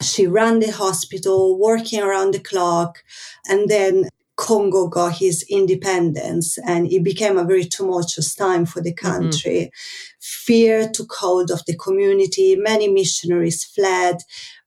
She 0.00 0.26
ran 0.26 0.58
the 0.58 0.72
hospital, 0.72 1.58
working 1.58 2.00
around 2.02 2.34
the 2.34 2.40
clock, 2.40 2.98
and 3.46 3.68
then 3.68 4.08
Congo 4.36 4.88
got 4.88 5.18
his 5.18 5.44
independence, 5.48 6.58
and 6.66 6.90
it 6.90 7.04
became 7.04 7.36
a 7.38 7.44
very 7.44 7.64
tumultuous 7.64 8.34
time 8.34 8.64
for 8.66 8.80
the 8.80 8.94
country. 8.94 9.70
Fear 10.18 10.88
took 10.88 11.12
hold 11.12 11.50
of 11.50 11.62
the 11.66 11.76
community. 11.76 12.56
Many 12.56 12.88
missionaries 12.88 13.62
fled, 13.64 14.16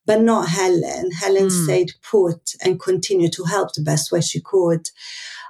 but 0.06 0.22
not 0.22 0.50
Helen. 0.50 1.12
Helen 1.12 1.48
Mm. 1.48 1.64
stayed 1.64 1.92
put 2.10 2.54
and 2.62 2.80
continued 2.80 3.34
to 3.34 3.46
help 3.46 3.74
the 3.74 3.82
best 3.82 4.12
way 4.12 4.22
she 4.22 4.40
could. 4.40 4.90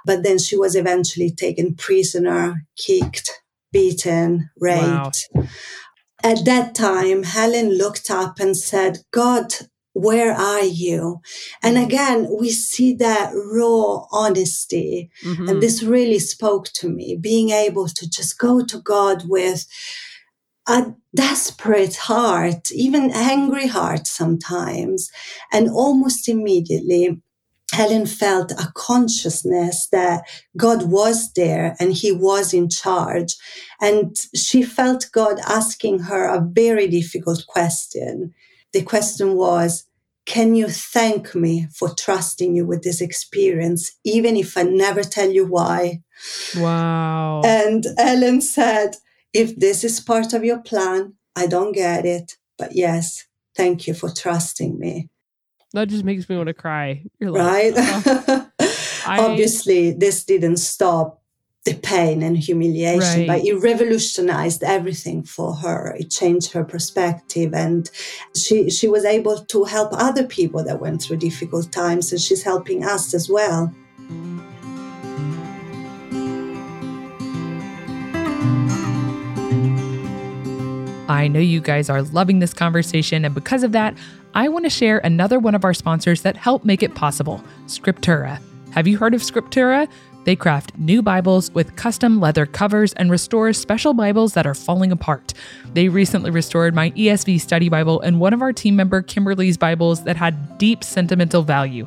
But 0.06 0.22
then 0.22 0.38
she 0.38 0.56
was 0.56 0.74
eventually 0.74 1.30
taken 1.30 1.74
prisoner, 1.74 2.66
kicked, 2.78 3.42
beaten, 3.72 4.50
raped. 4.58 5.28
Wow. 5.34 5.44
At 6.22 6.44
that 6.46 6.74
time, 6.74 7.24
Helen 7.24 7.76
looked 7.76 8.10
up 8.10 8.40
and 8.40 8.56
said, 8.56 9.00
God, 9.10 9.52
where 9.92 10.32
are 10.32 10.64
you? 10.64 11.20
And 11.62 11.78
again, 11.78 12.28
we 12.38 12.50
see 12.50 12.94
that 12.94 13.32
raw 13.34 14.06
honesty. 14.12 15.10
Mhm. 15.24 15.48
And 15.48 15.62
this 15.62 15.82
really 15.82 16.18
spoke 16.18 16.68
to 16.74 16.88
me, 16.88 17.16
being 17.16 17.50
able 17.50 17.88
to 17.88 18.08
just 18.08 18.38
go 18.38 18.64
to 18.64 18.78
God 18.78 19.28
with 19.28 19.66
a 20.68 20.94
desperate 21.14 21.96
heart, 21.96 22.70
even 22.72 23.10
angry 23.12 23.68
heart 23.68 24.06
sometimes. 24.06 25.10
And 25.52 25.70
almost 25.70 26.28
immediately, 26.28 27.20
Helen 27.76 28.06
felt 28.06 28.52
a 28.52 28.72
consciousness 28.74 29.88
that 29.92 30.24
God 30.56 30.90
was 30.90 31.30
there 31.34 31.76
and 31.78 31.92
he 31.92 32.10
was 32.10 32.54
in 32.54 32.70
charge. 32.70 33.36
And 33.82 34.16
she 34.34 34.62
felt 34.62 35.10
God 35.12 35.38
asking 35.46 35.98
her 36.10 36.24
a 36.26 36.40
very 36.40 36.88
difficult 36.88 37.44
question. 37.46 38.32
The 38.72 38.82
question 38.82 39.34
was, 39.34 39.84
can 40.24 40.54
you 40.54 40.68
thank 40.68 41.34
me 41.34 41.68
for 41.78 41.94
trusting 41.94 42.56
you 42.56 42.64
with 42.64 42.82
this 42.82 43.02
experience, 43.02 43.92
even 44.04 44.36
if 44.36 44.56
I 44.56 44.62
never 44.62 45.02
tell 45.02 45.30
you 45.30 45.44
why? 45.44 46.00
Wow. 46.56 47.42
And 47.44 47.84
Ellen 47.98 48.40
said, 48.40 48.96
if 49.34 49.54
this 49.54 49.84
is 49.84 50.00
part 50.00 50.32
of 50.32 50.44
your 50.44 50.60
plan, 50.60 51.12
I 51.36 51.46
don't 51.46 51.72
get 51.72 52.06
it. 52.06 52.38
But 52.56 52.74
yes, 52.74 53.26
thank 53.54 53.86
you 53.86 53.92
for 53.92 54.08
trusting 54.08 54.78
me. 54.78 55.10
That 55.76 55.88
just 55.88 56.04
makes 56.04 56.28
me 56.28 56.36
want 56.36 56.48
to 56.48 56.54
cry. 56.54 57.04
You're 57.20 57.30
like, 57.30 57.44
Right? 57.46 57.74
"Oh." 57.76 58.48
I- 59.06 59.18
Obviously, 59.20 59.92
this 59.92 60.24
didn't 60.24 60.56
stop 60.58 61.22
the 61.64 61.74
pain 61.74 62.22
and 62.22 62.36
humiliation, 62.38 63.20
Right. 63.20 63.26
but 63.28 63.44
it 63.44 63.54
revolutionized 63.60 64.62
everything 64.62 65.22
for 65.24 65.54
her. 65.54 65.96
It 65.98 66.10
changed 66.10 66.52
her 66.52 66.64
perspective, 66.64 67.52
and 67.54 67.90
she 68.36 68.70
she 68.70 68.88
was 68.88 69.04
able 69.04 69.36
to 69.52 69.64
help 69.64 69.90
other 69.92 70.24
people 70.38 70.62
that 70.64 70.80
went 70.80 71.02
through 71.02 71.18
difficult 71.18 71.70
times, 71.72 72.12
and 72.12 72.20
she's 72.20 72.42
helping 72.44 72.84
us 72.84 73.14
as 73.14 73.28
well. 73.28 73.72
I 81.08 81.28
know 81.28 81.38
you 81.38 81.60
guys 81.60 81.88
are 81.88 82.02
loving 82.02 82.40
this 82.40 82.52
conversation, 82.52 83.24
and 83.24 83.32
because 83.32 83.62
of 83.62 83.70
that, 83.72 83.96
I 84.34 84.48
want 84.48 84.64
to 84.64 84.70
share 84.70 84.98
another 84.98 85.38
one 85.38 85.54
of 85.54 85.64
our 85.64 85.72
sponsors 85.72 86.22
that 86.22 86.36
help 86.36 86.64
make 86.64 86.82
it 86.82 86.96
possible 86.96 87.42
Scriptura. 87.66 88.40
Have 88.72 88.88
you 88.88 88.98
heard 88.98 89.14
of 89.14 89.20
Scriptura? 89.20 89.88
They 90.24 90.34
craft 90.34 90.76
new 90.76 91.02
Bibles 91.02 91.52
with 91.52 91.76
custom 91.76 92.18
leather 92.18 92.44
covers 92.44 92.92
and 92.94 93.08
restore 93.08 93.52
special 93.52 93.94
Bibles 93.94 94.34
that 94.34 94.48
are 94.48 94.54
falling 94.54 94.90
apart. 94.90 95.32
They 95.74 95.88
recently 95.88 96.32
restored 96.32 96.74
my 96.74 96.90
ESV 96.90 97.40
study 97.40 97.68
Bible 97.68 98.00
and 98.00 98.18
one 98.18 98.34
of 98.34 98.42
our 98.42 98.52
team 98.52 98.74
member 98.74 99.00
Kimberly's 99.00 99.56
Bibles 99.56 100.02
that 100.02 100.16
had 100.16 100.58
deep 100.58 100.82
sentimental 100.82 101.42
value. 101.42 101.86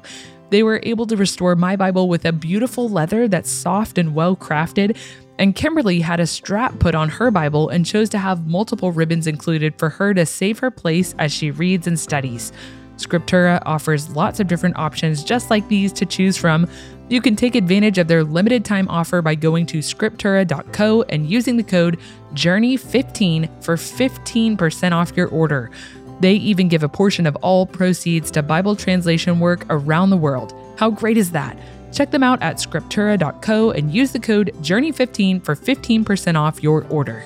They 0.50 0.64
were 0.64 0.80
able 0.84 1.06
to 1.08 1.16
restore 1.16 1.56
my 1.56 1.76
Bible 1.76 2.10
with 2.10 2.26
a 2.26 2.32
beautiful 2.32 2.90
leather 2.90 3.28
that's 3.28 3.52
soft 3.52 3.98
and 3.98 4.16
well 4.16 4.36
crafted. 4.36 4.98
And 5.38 5.56
Kimberly 5.56 6.02
had 6.02 6.20
a 6.20 6.28
strap 6.28 6.80
put 6.80 6.96
on 6.96 7.10
her 7.10 7.32
Bible 7.32 7.70
and 7.70 7.86
chose 7.86 8.10
to 8.10 8.18
have 8.18 8.48
multiple 8.48 8.92
ribbons 8.92 9.28
included 9.28 9.76
for 9.78 9.90
her 9.90 10.14
to 10.14 10.26
save 10.26 10.60
her 10.60 10.72
place 10.72 11.16
as 11.18 11.32
she 11.32 11.52
reads 11.52 11.88
and 11.88 12.00
studies. 12.00 12.52
Scriptura 12.98 13.62
offers 13.66 14.10
lots 14.10 14.40
of 14.40 14.48
different 14.48 14.78
options 14.78 15.24
just 15.24 15.50
like 15.50 15.68
these 15.70 15.94
to 15.94 16.06
choose 16.06 16.36
from. 16.36 16.68
You 17.08 17.22
can 17.22 17.36
take 17.36 17.56
advantage 17.56 17.98
of 17.98 18.08
their 18.08 18.24
limited 18.24 18.66
time 18.66 18.88
offer 18.90 19.22
by 19.22 19.36
going 19.36 19.66
to 19.68 19.80
scriptura.co 19.80 21.04
and 21.04 21.30
using 21.30 21.58
the 21.58 21.64
code 21.64 21.98
JOURNEY15 22.34 23.64
for 23.64 23.78
15% 23.78 24.92
off 24.92 25.16
your 25.16 25.28
order. 25.30 25.72
They 26.20 26.34
even 26.34 26.68
give 26.68 26.84
a 26.84 26.90
portion 26.90 27.26
of 27.26 27.36
all 27.38 27.66
proceeds 27.66 28.30
to 28.32 28.44
Bible 28.44 28.76
translation 28.76 29.40
work 29.40 29.66
around 29.70 30.10
the 30.10 30.18
world. 30.18 30.54
How 30.78 30.90
great 30.90 31.18
is 31.18 31.32
that? 31.32 31.58
Check 31.94 32.12
them 32.12 32.24
out 32.24 32.42
at 32.42 32.58
scriptura.co 32.58 33.72
and 33.72 33.94
use 33.94 34.12
the 34.12 34.20
code 34.20 34.52
JOURNEY15 34.62 35.44
for 35.44 35.56
15% 35.56 36.36
off 36.36 36.62
your 36.62 36.86
order. 36.90 37.26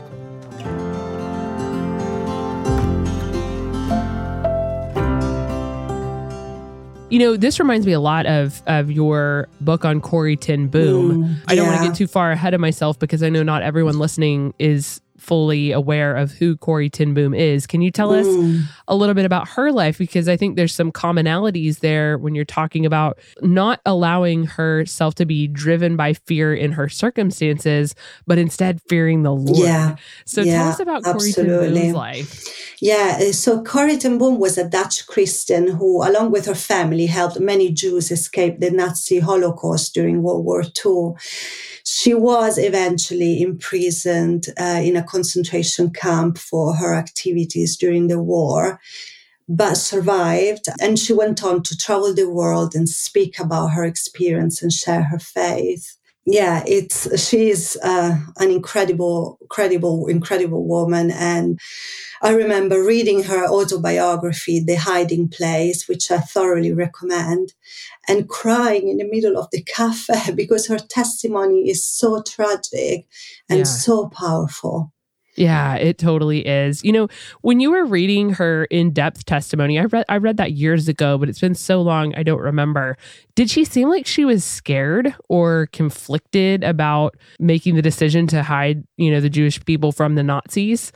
You 7.10 7.20
know, 7.20 7.38
this 7.38 7.60
reminds 7.60 7.86
me 7.86 7.92
a 7.92 8.00
lot 8.00 8.26
of 8.26 8.64
of 8.66 8.90
your 8.90 9.48
book 9.62 9.86
on 9.86 10.02
Corrie 10.02 10.36
Ten 10.36 10.68
Boom. 10.68 11.26
Mm, 11.26 11.44
I 11.48 11.54
don't 11.54 11.68
want 11.68 11.80
to 11.82 11.88
get 11.90 11.96
too 11.96 12.08
far 12.08 12.32
ahead 12.32 12.56
of 12.56 12.60
myself 12.60 12.98
because 12.98 13.22
I 13.22 13.30
know 13.30 13.44
not 13.44 13.62
everyone 13.62 14.00
listening 14.00 14.56
is 14.58 15.00
fully 15.24 15.72
aware 15.72 16.16
of 16.16 16.32
who 16.32 16.58
Corrie 16.58 16.90
Ten 16.90 17.14
Boom 17.14 17.34
is. 17.34 17.66
Can 17.66 17.82
you 17.82 17.92
tell 17.92 18.12
us 18.14 18.28
Mm. 18.28 18.64
a 18.88 18.96
little 18.96 19.16
bit 19.16 19.26
about 19.26 19.48
her 19.50 19.72
life? 19.72 19.98
Because 19.98 20.28
I 20.28 20.36
think 20.36 20.56
there's 20.58 20.76
some 20.76 20.92
commonalities 20.92 21.80
there 21.80 22.18
when 22.18 22.36
you're 22.36 22.46
talking 22.46 22.86
about 22.86 23.18
not 23.42 23.80
allowing 23.86 24.46
herself 24.46 25.16
to 25.16 25.26
be 25.26 25.48
driven 25.48 25.96
by 25.96 26.14
fear 26.14 26.54
in 26.54 26.74
her 26.74 26.90
circumstances, 26.90 27.96
but 28.28 28.38
instead 28.38 28.82
fearing 28.90 29.24
the 29.24 29.32
Lord. 29.34 29.58
Yeah, 29.58 29.96
So 30.26 30.44
tell 30.44 30.68
us 30.70 30.80
about 30.80 31.04
Ten 31.04 31.16
absolutely. 31.16 31.82
Boom's 31.82 31.94
life. 31.96 32.76
Yeah, 32.82 33.18
uh, 33.22 33.32
so 33.32 33.64
Corrie 33.64 33.98
ten 33.98 34.18
Boom 34.18 34.40
was 34.40 34.58
a 34.58 34.68
Dutch 34.68 35.08
Christian 35.08 35.68
who, 35.68 36.04
along 36.04 36.32
with 36.32 36.46
her 36.48 36.56
family, 36.56 37.06
helped 37.06 37.40
many 37.40 37.72
Jews 37.72 38.12
escape 38.12 38.60
the 38.60 38.72
Nazi 38.72 39.20
Holocaust 39.20 39.94
during 39.94 40.22
World 40.22 40.44
War 40.44 40.64
II. 40.64 41.14
She 42.04 42.14
was 42.14 42.58
eventually 42.58 43.42
imprisoned 43.42 44.48
uh, 44.60 44.82
in 44.84 44.98
a 44.98 45.04
concentration 45.04 45.90
camp 45.92 46.38
for 46.38 46.76
her 46.76 46.94
activities 46.94 47.78
during 47.78 48.10
the 48.10 48.22
war, 48.22 48.82
but 49.48 49.76
survived. 49.76 50.66
And 50.82 51.00
she 51.00 51.14
went 51.14 51.46
on 51.46 51.64
to 51.64 51.78
travel 51.78 52.14
the 52.14 52.30
world 52.30 52.76
and 52.76 52.90
speak 52.90 53.40
about 53.40 53.68
her 53.68 53.86
experience 53.86 54.62
and 54.62 54.74
share 54.74 55.04
her 55.04 55.20
faith. 55.20 55.96
Yeah, 56.26 56.62
it's 56.68 57.26
she 57.26 57.50
is 57.50 57.80
uh, 57.82 58.18
an 58.38 58.52
incredible, 58.52 59.38
incredible, 59.40 60.08
incredible 60.08 60.68
woman, 60.68 61.10
and 61.10 61.58
I 62.24 62.32
remember 62.34 62.84
reading 62.84 63.26
her 63.26 63.48
autobiography, 63.48 64.62
The 64.62 64.78
Hiding 64.78 65.30
Place, 65.30 65.90
which 65.90 66.12
I 66.12 66.20
thoroughly 66.20 66.74
recommend, 66.74 67.54
and 68.08 68.30
crying 68.30 68.90
in 68.90 68.98
the 69.00 69.10
middle 69.10 69.38
of 69.38 69.50
the 69.52 69.64
cafe 69.64 70.34
because 70.36 70.68
her 70.68 70.80
testimony 70.80 71.70
is 71.70 71.86
so 71.86 72.24
tragic 72.24 73.08
and 73.50 73.62
Yeah. 73.62 73.66
so 73.66 74.10
powerful. 74.10 74.93
Yeah, 75.36 75.76
it 75.76 75.98
totally 75.98 76.46
is. 76.46 76.84
You 76.84 76.92
know, 76.92 77.08
when 77.42 77.60
you 77.60 77.72
were 77.72 77.86
reading 77.86 78.32
her 78.32 78.66
in-depth 78.66 79.26
testimony, 79.26 79.80
I 79.80 79.86
read 79.86 80.06
I 80.10 80.18
read 80.18 80.38
that 80.38 80.54
years 80.54 80.88
ago, 80.88 81.18
but 81.18 81.30
it's 81.30 81.40
been 81.40 81.56
so 81.56 81.82
long 81.82 82.14
I 82.16 82.24
don't 82.24 82.42
remember. 82.42 82.98
Did 83.36 83.50
she 83.50 83.66
seem 83.66 83.90
like 83.90 84.06
she 84.06 84.26
was 84.26 84.44
scared 84.44 85.16
or 85.30 85.68
conflicted 85.72 86.64
about 86.64 87.18
making 87.40 87.76
the 87.76 87.82
decision 87.82 88.28
to 88.28 88.44
hide, 88.44 88.84
you 88.98 89.12
know, 89.12 89.20
the 89.20 89.30
Jewish 89.30 89.64
people 89.66 89.92
from 89.92 90.16
the 90.16 90.24
Nazis? 90.24 90.92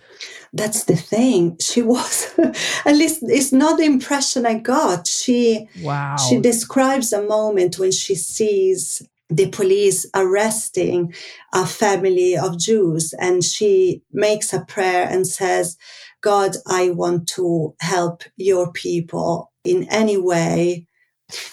That's 0.53 0.83
the 0.83 0.95
thing. 0.95 1.57
She 1.59 1.81
was, 1.81 2.31
at 2.85 2.95
least 2.95 3.23
it's 3.23 3.51
not 3.51 3.77
the 3.77 3.85
impression 3.85 4.45
I 4.45 4.59
got. 4.59 5.07
She 5.07 5.67
Wow. 5.81 6.17
She 6.17 6.39
describes 6.39 7.11
a 7.11 7.23
moment 7.23 7.79
when 7.79 7.91
she 7.91 8.13
sees 8.13 9.07
the 9.29 9.49
police 9.49 10.05
arresting 10.15 11.13
a 11.53 11.65
family 11.65 12.37
of 12.37 12.57
Jews 12.57 13.13
and 13.19 13.43
she 13.43 14.01
makes 14.11 14.53
a 14.53 14.61
prayer 14.61 15.07
and 15.09 15.27
says, 15.27 15.77
God, 16.21 16.55
I 16.65 16.91
want 16.91 17.27
to 17.29 17.75
help 17.79 18.23
your 18.37 18.71
people 18.71 19.51
in 19.63 19.87
any 19.89 20.17
way. 20.17 20.87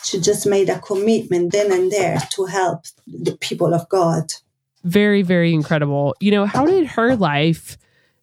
She 0.04 0.20
just 0.20 0.46
made 0.46 0.68
a 0.68 0.78
commitment 0.78 1.52
then 1.52 1.72
and 1.72 1.90
there 1.90 2.18
to 2.32 2.44
help 2.44 2.84
the 3.06 3.36
people 3.40 3.74
of 3.74 3.88
God. 3.88 4.32
very 4.84 5.22
very 5.22 5.54
incredible 5.54 6.14
you 6.20 6.30
know 6.30 6.44
how 6.44 6.66
did 6.66 6.86
her 6.86 7.16
life 7.16 7.78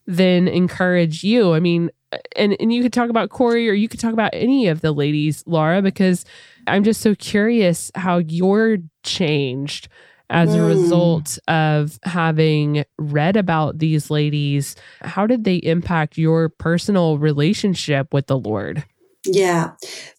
then 0.06 0.48
encourage 0.48 1.24
you 1.24 1.54
i 1.54 1.60
mean 1.60 1.90
and 2.36 2.56
and 2.60 2.74
you 2.74 2.82
could 2.82 2.94
talk 2.94 3.10
about 3.10 3.30
corrie 3.30 3.70
or 3.70 3.74
you 3.74 3.88
could 3.88 4.00
talk 4.00 4.14
about 4.14 4.32
any 4.34 4.68
of 4.68 4.82
the 4.82 4.92
ladies 4.92 5.44
laura 5.48 5.82
because 5.82 6.26
i'm 6.68 6.84
just 6.84 7.02
so 7.02 7.16
curious 7.16 7.92
how 7.96 8.18
you're 8.18 8.78
changed 9.04 9.88
as 10.30 10.56
a 10.56 10.60
Mm. 10.60 10.68
result 10.68 11.40
of 11.48 12.00
having 12.04 12.86
read 12.98 13.36
about 13.36 13.80
these 13.80 14.10
ladies 14.10 14.76
how 15.02 15.28
did 15.28 15.44
they 15.44 15.58
impact 15.58 16.18
your 16.18 16.50
personal 16.50 17.18
relationship 17.18 18.14
with 18.14 18.28
the 18.28 18.38
lord 18.38 18.84
Yeah. 19.26 19.74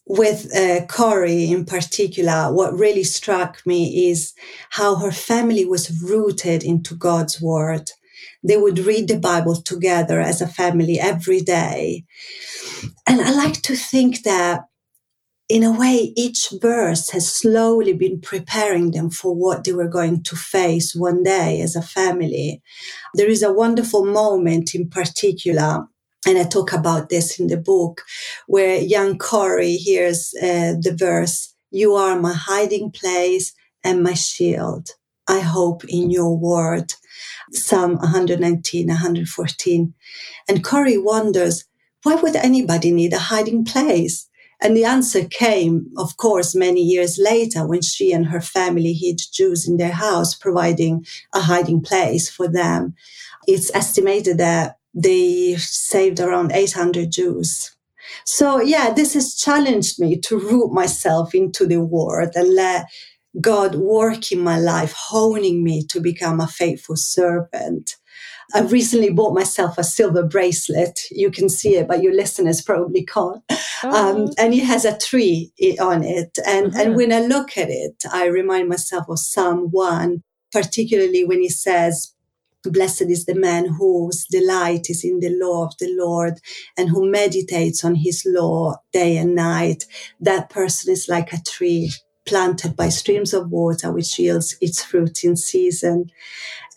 With 0.07 0.47
uh, 0.55 0.85
Corrie 0.87 1.51
in 1.51 1.65
particular, 1.65 2.53
what 2.53 2.73
really 2.79 3.03
struck 3.03 3.61
me 3.65 4.09
is 4.09 4.33
how 4.69 4.95
her 4.95 5.11
family 5.11 5.65
was 5.65 5.91
rooted 6.01 6.63
into 6.63 6.95
God's 6.95 7.41
word. 7.41 7.91
They 8.43 8.57
would 8.57 8.79
read 8.79 9.07
the 9.07 9.19
Bible 9.19 9.61
together 9.61 10.19
as 10.19 10.41
a 10.41 10.47
family 10.47 10.99
every 10.99 11.41
day. 11.41 12.05
And 13.07 13.21
I 13.21 13.31
like 13.31 13.61
to 13.63 13.75
think 13.75 14.23
that 14.23 14.61
in 15.49 15.63
a 15.63 15.71
way, 15.77 16.13
each 16.15 16.53
verse 16.61 17.09
has 17.11 17.33
slowly 17.33 17.93
been 17.93 18.21
preparing 18.21 18.91
them 18.91 19.09
for 19.09 19.35
what 19.35 19.63
they 19.63 19.73
were 19.73 19.89
going 19.89 20.23
to 20.23 20.35
face 20.35 20.95
one 20.95 21.23
day 21.23 21.61
as 21.61 21.75
a 21.75 21.81
family. 21.81 22.61
There 23.13 23.29
is 23.29 23.43
a 23.43 23.53
wonderful 23.53 24.05
moment 24.05 24.73
in 24.73 24.89
particular 24.89 25.87
and 26.25 26.37
I 26.37 26.43
talk 26.43 26.71
about 26.71 27.09
this 27.09 27.39
in 27.39 27.47
the 27.47 27.57
book, 27.57 28.03
where 28.47 28.77
young 28.77 29.17
Corrie 29.17 29.75
hears 29.75 30.33
uh, 30.41 30.75
the 30.79 30.95
verse, 30.97 31.53
You 31.71 31.95
are 31.95 32.19
my 32.19 32.33
hiding 32.33 32.91
place 32.91 33.53
and 33.83 34.03
my 34.03 34.13
shield. 34.13 34.87
I 35.27 35.39
hope 35.41 35.83
in 35.85 36.11
your 36.11 36.37
word. 36.37 36.93
Psalm 37.53 37.97
119, 37.97 38.87
114. 38.87 39.93
And 40.47 40.63
Corrie 40.63 40.97
wonders, 40.97 41.65
why 42.03 42.15
would 42.15 42.35
anybody 42.35 42.91
need 42.91 43.13
a 43.13 43.19
hiding 43.19 43.63
place? 43.65 44.27
And 44.61 44.77
the 44.77 44.85
answer 44.85 45.25
came, 45.25 45.91
of 45.97 46.15
course, 46.17 46.55
many 46.55 46.81
years 46.81 47.17
later 47.17 47.67
when 47.67 47.81
she 47.81 48.13
and 48.13 48.27
her 48.27 48.41
family 48.41 48.93
hid 48.93 49.19
Jews 49.31 49.67
in 49.67 49.77
their 49.77 49.91
house, 49.91 50.33
providing 50.33 51.05
a 51.33 51.41
hiding 51.41 51.81
place 51.81 52.29
for 52.29 52.47
them. 52.47 52.93
It's 53.45 53.73
estimated 53.75 54.37
that 54.37 54.77
they 54.93 55.55
saved 55.57 56.19
around 56.19 56.51
800 56.53 57.11
Jews. 57.11 57.75
So, 58.25 58.61
yeah, 58.61 58.93
this 58.93 59.13
has 59.15 59.35
challenged 59.35 59.99
me 59.99 60.17
to 60.19 60.39
root 60.39 60.71
myself 60.71 61.33
into 61.33 61.65
the 61.65 61.81
word 61.81 62.31
and 62.35 62.53
let 62.53 62.85
God 63.41 63.75
work 63.75 64.31
in 64.31 64.39
my 64.39 64.59
life, 64.59 64.93
honing 64.93 65.63
me 65.63 65.83
to 65.87 65.99
become 65.99 66.39
a 66.39 66.47
faithful 66.47 66.95
servant. 66.95 67.95
I 68.53 68.61
recently 68.61 69.09
bought 69.09 69.33
myself 69.33 69.77
a 69.77 69.83
silver 69.83 70.21
bracelet. 70.23 70.99
You 71.09 71.31
can 71.31 71.49
see 71.49 71.75
it, 71.75 71.87
but 71.87 72.03
your 72.03 72.13
listeners 72.13 72.61
probably 72.61 73.03
can't. 73.05 73.41
Um, 73.83 74.29
and 74.37 74.53
it 74.53 74.63
has 74.63 74.85
a 74.85 74.97
tree 74.97 75.51
on 75.79 76.03
it. 76.03 76.37
And, 76.45 76.67
Uh-huh. 76.67 76.81
and 76.81 76.95
when 76.95 77.11
I 77.11 77.21
look 77.21 77.57
at 77.57 77.69
it, 77.69 77.95
I 78.11 78.25
remind 78.27 78.69
myself 78.69 79.05
of 79.09 79.17
Psalm 79.19 79.69
1, 79.71 80.21
particularly 80.51 81.23
when 81.25 81.41
he 81.41 81.49
says, 81.49 82.13
Blessed 82.63 83.09
is 83.09 83.25
the 83.25 83.35
man 83.35 83.65
whose 83.65 84.25
delight 84.29 84.89
is 84.89 85.03
in 85.03 85.19
the 85.19 85.31
law 85.31 85.65
of 85.65 85.73
the 85.79 85.89
Lord 85.97 86.35
and 86.77 86.89
who 86.89 87.09
meditates 87.09 87.83
on 87.83 87.95
his 87.95 88.23
law 88.25 88.75
day 88.93 89.17
and 89.17 89.35
night. 89.35 89.85
That 90.21 90.49
person 90.49 90.93
is 90.93 91.09
like 91.09 91.33
a 91.33 91.41
tree 91.41 91.91
planted 92.25 92.75
by 92.75 92.89
streams 92.89 93.33
of 93.33 93.51
water, 93.51 93.91
which 93.91 94.17
yields 94.17 94.57
its 94.61 94.83
fruit 94.83 95.23
in 95.23 95.35
season. 95.35 96.11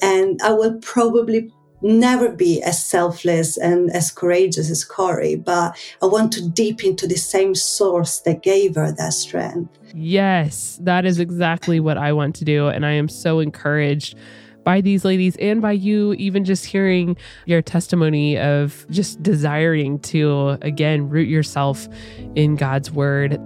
And 0.01 0.41
I 0.43 0.53
will 0.53 0.79
probably 0.81 1.53
never 1.83 2.31
be 2.31 2.63
as 2.63 2.85
selfless 2.85 3.57
and 3.57 3.91
as 3.93 4.11
courageous 4.11 4.71
as 4.71 4.85
Corrie, 4.85 5.37
but 5.37 5.79
I 6.03 6.07
want 6.07 6.33
to 6.33 6.49
deep 6.49 6.85
into 6.85 7.07
the 7.07 7.17
same 7.17 7.55
source 7.55 8.21
that 8.21 8.43
gave 8.43 8.75
her 8.75 8.93
that 8.93 9.13
strength. 9.13 9.79
Yes, 9.95 10.79
that 10.83 11.05
is 11.05 11.21
exactly 11.21 11.81
what 11.81 11.99
I 11.99 12.13
want 12.13 12.35
to 12.37 12.45
do. 12.45 12.69
And 12.69 12.85
I 12.85 12.93
am 12.93 13.09
so 13.09 13.41
encouraged 13.41 14.17
by 14.65 14.81
these 14.81 15.05
ladies 15.05 15.37
and 15.37 15.63
by 15.63 15.73
you, 15.73 16.13
even 16.15 16.45
just 16.45 16.65
hearing 16.65 17.17
your 17.45 17.63
testimony 17.63 18.37
of 18.37 18.85
just 18.91 19.23
desiring 19.23 20.01
to, 20.01 20.59
again, 20.61 21.09
root 21.09 21.29
yourself 21.29 21.89
in 22.35 22.57
God's 22.57 22.91
word. 22.91 23.41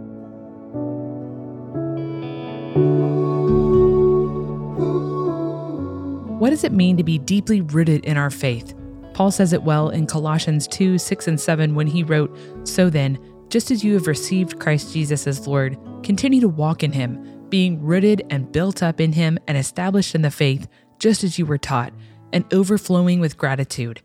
What 6.40 6.48
does 6.48 6.64
it 6.64 6.72
mean 6.72 6.96
to 6.96 7.04
be 7.04 7.18
deeply 7.18 7.60
rooted 7.60 8.06
in 8.06 8.16
our 8.16 8.30
faith? 8.30 8.74
Paul 9.12 9.30
says 9.30 9.52
it 9.52 9.62
well 9.62 9.90
in 9.90 10.06
Colossians 10.06 10.66
2 10.68 10.96
6 10.96 11.28
and 11.28 11.38
7 11.38 11.74
when 11.74 11.86
he 11.86 12.02
wrote, 12.02 12.34
So 12.64 12.88
then, 12.88 13.18
just 13.50 13.70
as 13.70 13.84
you 13.84 13.92
have 13.92 14.06
received 14.06 14.58
Christ 14.58 14.94
Jesus 14.94 15.26
as 15.26 15.46
Lord, 15.46 15.76
continue 16.02 16.40
to 16.40 16.48
walk 16.48 16.82
in 16.82 16.92
him, 16.92 17.44
being 17.50 17.82
rooted 17.82 18.22
and 18.30 18.50
built 18.50 18.82
up 18.82 19.02
in 19.02 19.12
him 19.12 19.38
and 19.46 19.58
established 19.58 20.14
in 20.14 20.22
the 20.22 20.30
faith, 20.30 20.66
just 20.98 21.24
as 21.24 21.38
you 21.38 21.44
were 21.44 21.58
taught, 21.58 21.92
and 22.32 22.50
overflowing 22.54 23.20
with 23.20 23.36
gratitude. 23.36 24.00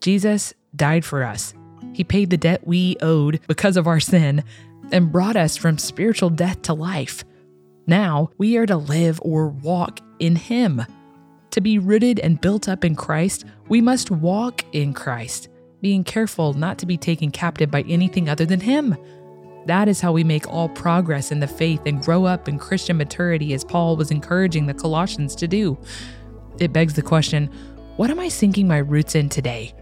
Jesus 0.00 0.54
died 0.74 1.04
for 1.04 1.22
us. 1.22 1.54
He 1.92 2.02
paid 2.02 2.30
the 2.30 2.36
debt 2.36 2.66
we 2.66 2.96
owed 3.00 3.38
because 3.46 3.76
of 3.76 3.86
our 3.86 4.00
sin 4.00 4.42
and 4.90 5.12
brought 5.12 5.36
us 5.36 5.56
from 5.56 5.78
spiritual 5.78 6.30
death 6.30 6.60
to 6.62 6.74
life. 6.74 7.22
Now 7.86 8.30
we 8.36 8.56
are 8.56 8.66
to 8.66 8.76
live 8.76 9.20
or 9.22 9.46
walk 9.46 10.00
in 10.18 10.34
Him. 10.34 10.84
To 11.52 11.60
be 11.60 11.78
rooted 11.78 12.20
and 12.20 12.40
built 12.40 12.68
up 12.68 12.84
in 12.84 12.94
Christ, 12.94 13.44
we 13.68 13.80
must 13.80 14.10
walk 14.10 14.64
in 14.72 14.92
Christ, 14.92 15.48
being 15.80 16.04
careful 16.04 16.52
not 16.52 16.78
to 16.78 16.86
be 16.86 16.96
taken 16.96 17.30
captive 17.30 17.70
by 17.70 17.82
anything 17.82 18.28
other 18.28 18.44
than 18.44 18.60
Him. 18.60 18.96
That 19.66 19.88
is 19.88 20.00
how 20.00 20.12
we 20.12 20.24
make 20.24 20.46
all 20.48 20.68
progress 20.68 21.32
in 21.32 21.40
the 21.40 21.46
faith 21.46 21.80
and 21.86 22.02
grow 22.02 22.26
up 22.26 22.48
in 22.48 22.58
Christian 22.58 22.96
maturity, 22.96 23.54
as 23.54 23.64
Paul 23.64 23.96
was 23.96 24.10
encouraging 24.10 24.66
the 24.66 24.74
Colossians 24.74 25.34
to 25.36 25.48
do. 25.48 25.78
It 26.58 26.72
begs 26.72 26.94
the 26.94 27.02
question 27.02 27.46
what 27.96 28.10
am 28.10 28.20
I 28.20 28.28
sinking 28.28 28.68
my 28.68 28.78
roots 28.78 29.14
in 29.14 29.28
today? 29.28 29.74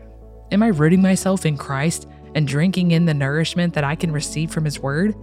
Am 0.50 0.62
I 0.62 0.68
rooting 0.68 1.02
myself 1.02 1.44
in 1.44 1.59
Christ 1.59 2.09
and 2.35 2.48
drinking 2.48 2.92
in 2.92 3.05
the 3.05 3.12
nourishment 3.12 3.74
that 3.74 3.85
I 3.85 3.94
can 3.94 4.12
receive 4.12 4.50
from 4.50 4.64
His 4.64 4.79
Word? 4.79 5.14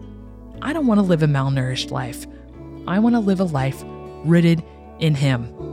I 0.62 0.74
don't 0.74 0.88
want 0.88 1.00
to 1.00 1.06
live 1.06 1.24
a 1.24 1.28
malnourished 1.28 1.90
life. 1.90 2.28
I 2.86 3.00
want 3.00 3.16
to 3.16 3.20
live 3.20 3.40
a 3.40 3.46
life 3.46 3.82
rooted 4.26 4.64
in 5.00 5.16
Him. 5.16 5.73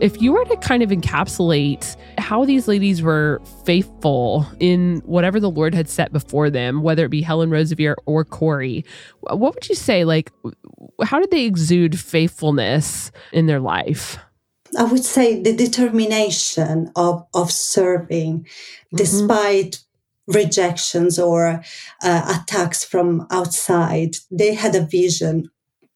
If 0.00 0.22
you 0.22 0.32
were 0.32 0.46
to 0.46 0.56
kind 0.56 0.82
of 0.82 0.88
encapsulate 0.88 1.94
how 2.16 2.46
these 2.46 2.66
ladies 2.66 3.02
were 3.02 3.40
faithful 3.66 4.46
in 4.58 5.02
whatever 5.04 5.38
the 5.38 5.50
Lord 5.50 5.74
had 5.74 5.90
set 5.90 6.10
before 6.10 6.48
them, 6.48 6.82
whether 6.82 7.04
it 7.04 7.10
be 7.10 7.20
Helen 7.20 7.50
Roseveare 7.50 7.96
or 8.06 8.24
Corrie, 8.24 8.82
what 9.20 9.54
would 9.54 9.68
you 9.68 9.74
say? 9.74 10.06
Like, 10.06 10.32
how 11.04 11.20
did 11.20 11.30
they 11.30 11.44
exude 11.44 12.00
faithfulness 12.00 13.12
in 13.32 13.44
their 13.44 13.60
life? 13.60 14.18
I 14.78 14.84
would 14.84 15.04
say 15.04 15.42
the 15.42 15.54
determination 15.54 16.90
of, 16.96 17.26
of 17.34 17.50
serving 17.50 18.44
mm-hmm. 18.44 18.96
despite 18.96 19.80
rejections 20.26 21.18
or 21.18 21.62
uh, 22.02 22.40
attacks 22.40 22.84
from 22.84 23.26
outside. 23.30 24.16
They 24.30 24.54
had 24.54 24.74
a 24.74 24.86
vision 24.86 25.50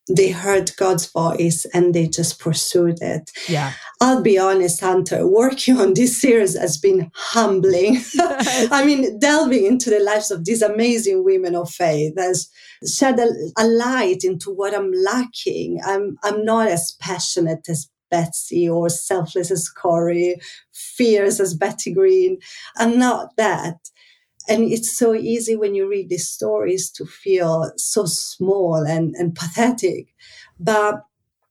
they 0.08 0.30
heard 0.30 0.70
God's 0.76 1.06
voice 1.10 1.64
and 1.72 1.94
they 1.94 2.06
just 2.06 2.38
pursued 2.38 3.00
it. 3.00 3.30
Yeah. 3.48 3.72
I'll 4.00 4.22
be 4.22 4.38
honest, 4.38 4.80
Hunter, 4.80 5.26
working 5.26 5.78
on 5.78 5.94
this 5.94 6.20
series 6.20 6.58
has 6.58 6.76
been 6.76 7.10
humbling. 7.14 8.02
I 8.20 8.84
mean, 8.84 9.18
delving 9.18 9.64
into 9.64 9.90
the 9.90 10.00
lives 10.00 10.30
of 10.30 10.44
these 10.44 10.62
amazing 10.62 11.24
women 11.24 11.54
of 11.54 11.70
faith 11.70 12.14
has 12.18 12.50
shed 12.86 13.18
a, 13.18 13.28
a, 13.58 13.66
light 13.66 14.24
into 14.24 14.50
what 14.50 14.74
I'm 14.74 14.92
lacking. 14.92 15.80
I'm, 15.86 16.18
I'm 16.22 16.44
not 16.44 16.68
as 16.68 16.96
passionate 17.00 17.66
as 17.68 17.88
Betsey 18.10 18.68
or 18.68 18.90
selfless 18.90 19.50
as 19.50 19.68
Corrie, 19.70 20.36
fierce 20.72 21.40
as 21.40 21.54
Betty 21.54 21.92
Greene. 21.92 22.38
I'm 22.76 22.98
not 22.98 23.36
that 23.36 23.76
and 24.48 24.70
it's 24.70 24.96
so 24.96 25.14
easy 25.14 25.56
when 25.56 25.74
you 25.74 25.88
read 25.88 26.08
these 26.08 26.28
stories 26.28 26.90
to 26.92 27.06
feel 27.06 27.72
so 27.76 28.04
small 28.06 28.84
and, 28.86 29.14
and 29.16 29.34
pathetic. 29.34 30.14
But 30.60 31.02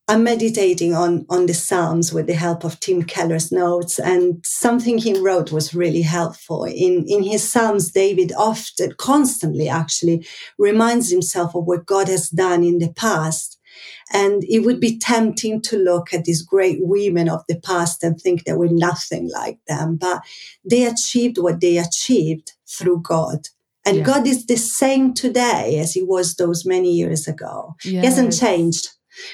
I'm 0.07 0.23
meditating 0.23 0.93
on, 0.93 1.25
on 1.29 1.45
the 1.45 1.53
Psalms 1.53 2.11
with 2.11 2.27
the 2.27 2.33
help 2.33 2.65
of 2.65 2.79
Tim 2.79 3.03
Keller's 3.03 3.53
notes, 3.53 3.99
and 3.99 4.43
something 4.45 4.97
he 4.97 5.17
wrote 5.17 5.51
was 5.53 5.73
really 5.73 6.01
helpful. 6.01 6.65
In, 6.65 7.05
in 7.07 7.23
his 7.23 7.49
Psalms, 7.49 7.91
David 7.91 8.33
often, 8.37 8.93
constantly 8.97 9.69
actually, 9.69 10.27
reminds 10.59 11.09
himself 11.09 11.55
of 11.55 11.63
what 11.65 11.85
God 11.85 12.09
has 12.09 12.29
done 12.29 12.63
in 12.65 12.79
the 12.79 12.91
past. 12.93 13.57
And 14.11 14.43
it 14.43 14.59
would 14.59 14.79
be 14.79 14.99
tempting 14.99 15.61
to 15.63 15.77
look 15.77 16.13
at 16.13 16.25
these 16.25 16.43
great 16.43 16.79
women 16.81 17.29
of 17.29 17.41
the 17.47 17.59
past 17.59 18.03
and 18.03 18.19
think 18.19 18.43
that 18.43 18.57
we're 18.57 18.69
nothing 18.71 19.31
like 19.31 19.59
them, 19.67 19.95
but 19.95 20.21
they 20.69 20.83
achieved 20.83 21.37
what 21.37 21.61
they 21.61 21.77
achieved 21.77 22.53
through 22.77 23.01
God. 23.01 23.47
And 23.85 23.97
yeah. 23.97 24.03
God 24.03 24.27
is 24.27 24.45
the 24.45 24.55
same 24.55 25.13
today 25.13 25.77
as 25.79 25.93
he 25.93 26.01
was 26.01 26.35
those 26.35 26.65
many 26.65 26.91
years 26.91 27.27
ago. 27.27 27.75
Yes. 27.83 27.91
He 27.91 27.97
hasn't 27.97 28.39
changed. 28.39 28.89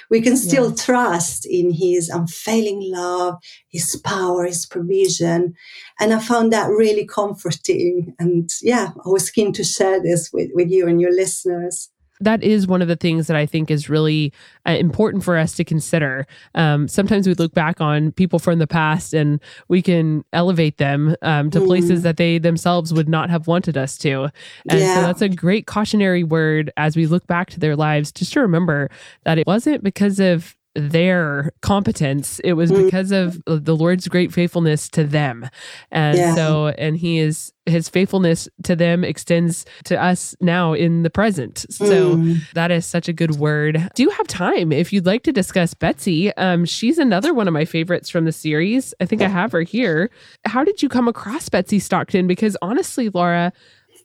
We 0.09 0.21
can 0.21 0.35
still 0.35 0.71
yes. 0.71 0.85
trust 0.85 1.45
in 1.45 1.71
his 1.71 2.09
unfailing 2.09 2.81
love, 2.91 3.35
his 3.69 3.95
power, 4.03 4.45
his 4.45 4.65
provision. 4.65 5.53
And 5.99 6.13
I 6.13 6.19
found 6.19 6.51
that 6.51 6.69
really 6.69 7.05
comforting. 7.05 8.13
And 8.19 8.49
yeah, 8.61 8.89
I 9.05 9.09
was 9.09 9.29
keen 9.29 9.53
to 9.53 9.63
share 9.63 10.01
this 10.01 10.31
with, 10.33 10.49
with 10.53 10.69
you 10.69 10.87
and 10.87 10.99
your 10.99 11.13
listeners 11.13 11.89
that 12.19 12.43
is 12.43 12.67
one 12.67 12.81
of 12.81 12.87
the 12.87 12.95
things 12.95 13.27
that 13.27 13.37
I 13.37 13.45
think 13.45 13.71
is 13.71 13.89
really 13.89 14.33
uh, 14.67 14.71
important 14.71 15.23
for 15.23 15.37
us 15.37 15.55
to 15.55 15.63
consider. 15.63 16.27
Um, 16.55 16.87
sometimes 16.87 17.27
we 17.27 17.33
look 17.33 17.53
back 17.53 17.79
on 17.79 18.11
people 18.11 18.39
from 18.39 18.59
the 18.59 18.67
past 18.67 19.13
and 19.13 19.39
we 19.67 19.81
can 19.81 20.25
elevate 20.33 20.77
them 20.77 21.15
um, 21.21 21.49
to 21.51 21.59
mm. 21.59 21.65
places 21.65 22.03
that 22.03 22.17
they 22.17 22.37
themselves 22.37 22.93
would 22.93 23.09
not 23.09 23.29
have 23.29 23.47
wanted 23.47 23.77
us 23.77 23.97
to. 23.99 24.29
And 24.69 24.79
yeah. 24.79 24.95
so 24.95 25.01
that's 25.01 25.21
a 25.21 25.29
great 25.29 25.65
cautionary 25.65 26.23
word 26.23 26.71
as 26.77 26.95
we 26.95 27.05
look 27.05 27.25
back 27.27 27.49
to 27.51 27.59
their 27.59 27.75
lives, 27.75 28.11
just 28.11 28.33
to 28.33 28.41
remember 28.41 28.89
that 29.23 29.37
it 29.37 29.47
wasn't 29.47 29.83
because 29.83 30.19
of 30.19 30.55
their 30.75 31.51
competence. 31.61 32.39
It 32.43 32.53
was 32.53 32.71
mm. 32.71 32.85
because 32.85 33.11
of 33.11 33.41
the 33.45 33.75
lord's 33.75 34.07
great 34.07 34.31
faithfulness 34.31 34.87
to 34.89 35.03
them. 35.03 35.49
And 35.91 36.17
yeah. 36.17 36.35
so 36.35 36.67
and 36.67 36.97
he 36.97 37.19
is 37.19 37.53
his 37.65 37.89
faithfulness 37.89 38.47
to 38.63 38.75
them 38.75 39.03
extends 39.03 39.65
to 39.85 40.01
us 40.01 40.35
now 40.41 40.73
in 40.73 41.03
the 41.03 41.09
present. 41.09 41.65
So 41.69 42.17
mm. 42.17 42.39
that 42.53 42.71
is 42.71 42.85
such 42.85 43.07
a 43.07 43.13
good 43.13 43.35
word. 43.35 43.89
Do 43.95 44.03
you 44.03 44.09
have 44.11 44.27
time 44.27 44.71
if 44.71 44.93
you'd 44.93 45.05
like 45.05 45.23
to 45.23 45.31
discuss 45.31 45.73
betsey? 45.73 46.35
Um, 46.35 46.65
she's 46.65 46.97
another 46.97 47.33
one 47.33 47.47
of 47.47 47.53
my 47.53 47.65
favorites 47.65 48.09
from 48.09 48.25
the 48.25 48.31
series. 48.31 48.93
I 48.99 49.05
think 49.05 49.21
i 49.21 49.27
have 49.27 49.51
her 49.51 49.61
here. 49.61 50.09
How 50.45 50.63
did 50.63 50.81
you 50.81 50.89
come 50.89 51.07
across 51.07 51.49
betsey 51.49 51.79
stockton? 51.79 52.27
Because 52.27 52.55
honestly 52.61 53.09
laura 53.09 53.51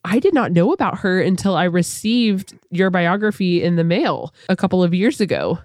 I 0.06 0.18
did 0.18 0.34
not 0.34 0.52
know 0.52 0.72
about 0.72 0.98
her 0.98 1.20
until 1.20 1.56
I 1.56 1.64
received 1.64 2.58
your 2.70 2.90
biography 2.90 3.62
in 3.62 3.76
the 3.76 3.84
mail 3.84 4.34
a 4.50 4.56
couple 4.56 4.82
of 4.82 4.92
years 4.92 5.20
ago 5.20 5.58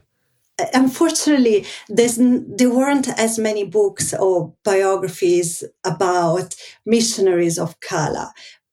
unfortunately 0.73 1.65
there's 1.87 2.17
there 2.17 2.69
weren't 2.69 3.07
as 3.19 3.37
many 3.39 3.63
books 3.63 4.13
or 4.13 4.53
biographies 4.63 5.63
about 5.83 6.55
missionaries 6.85 7.57
of 7.57 7.79
color 7.79 8.29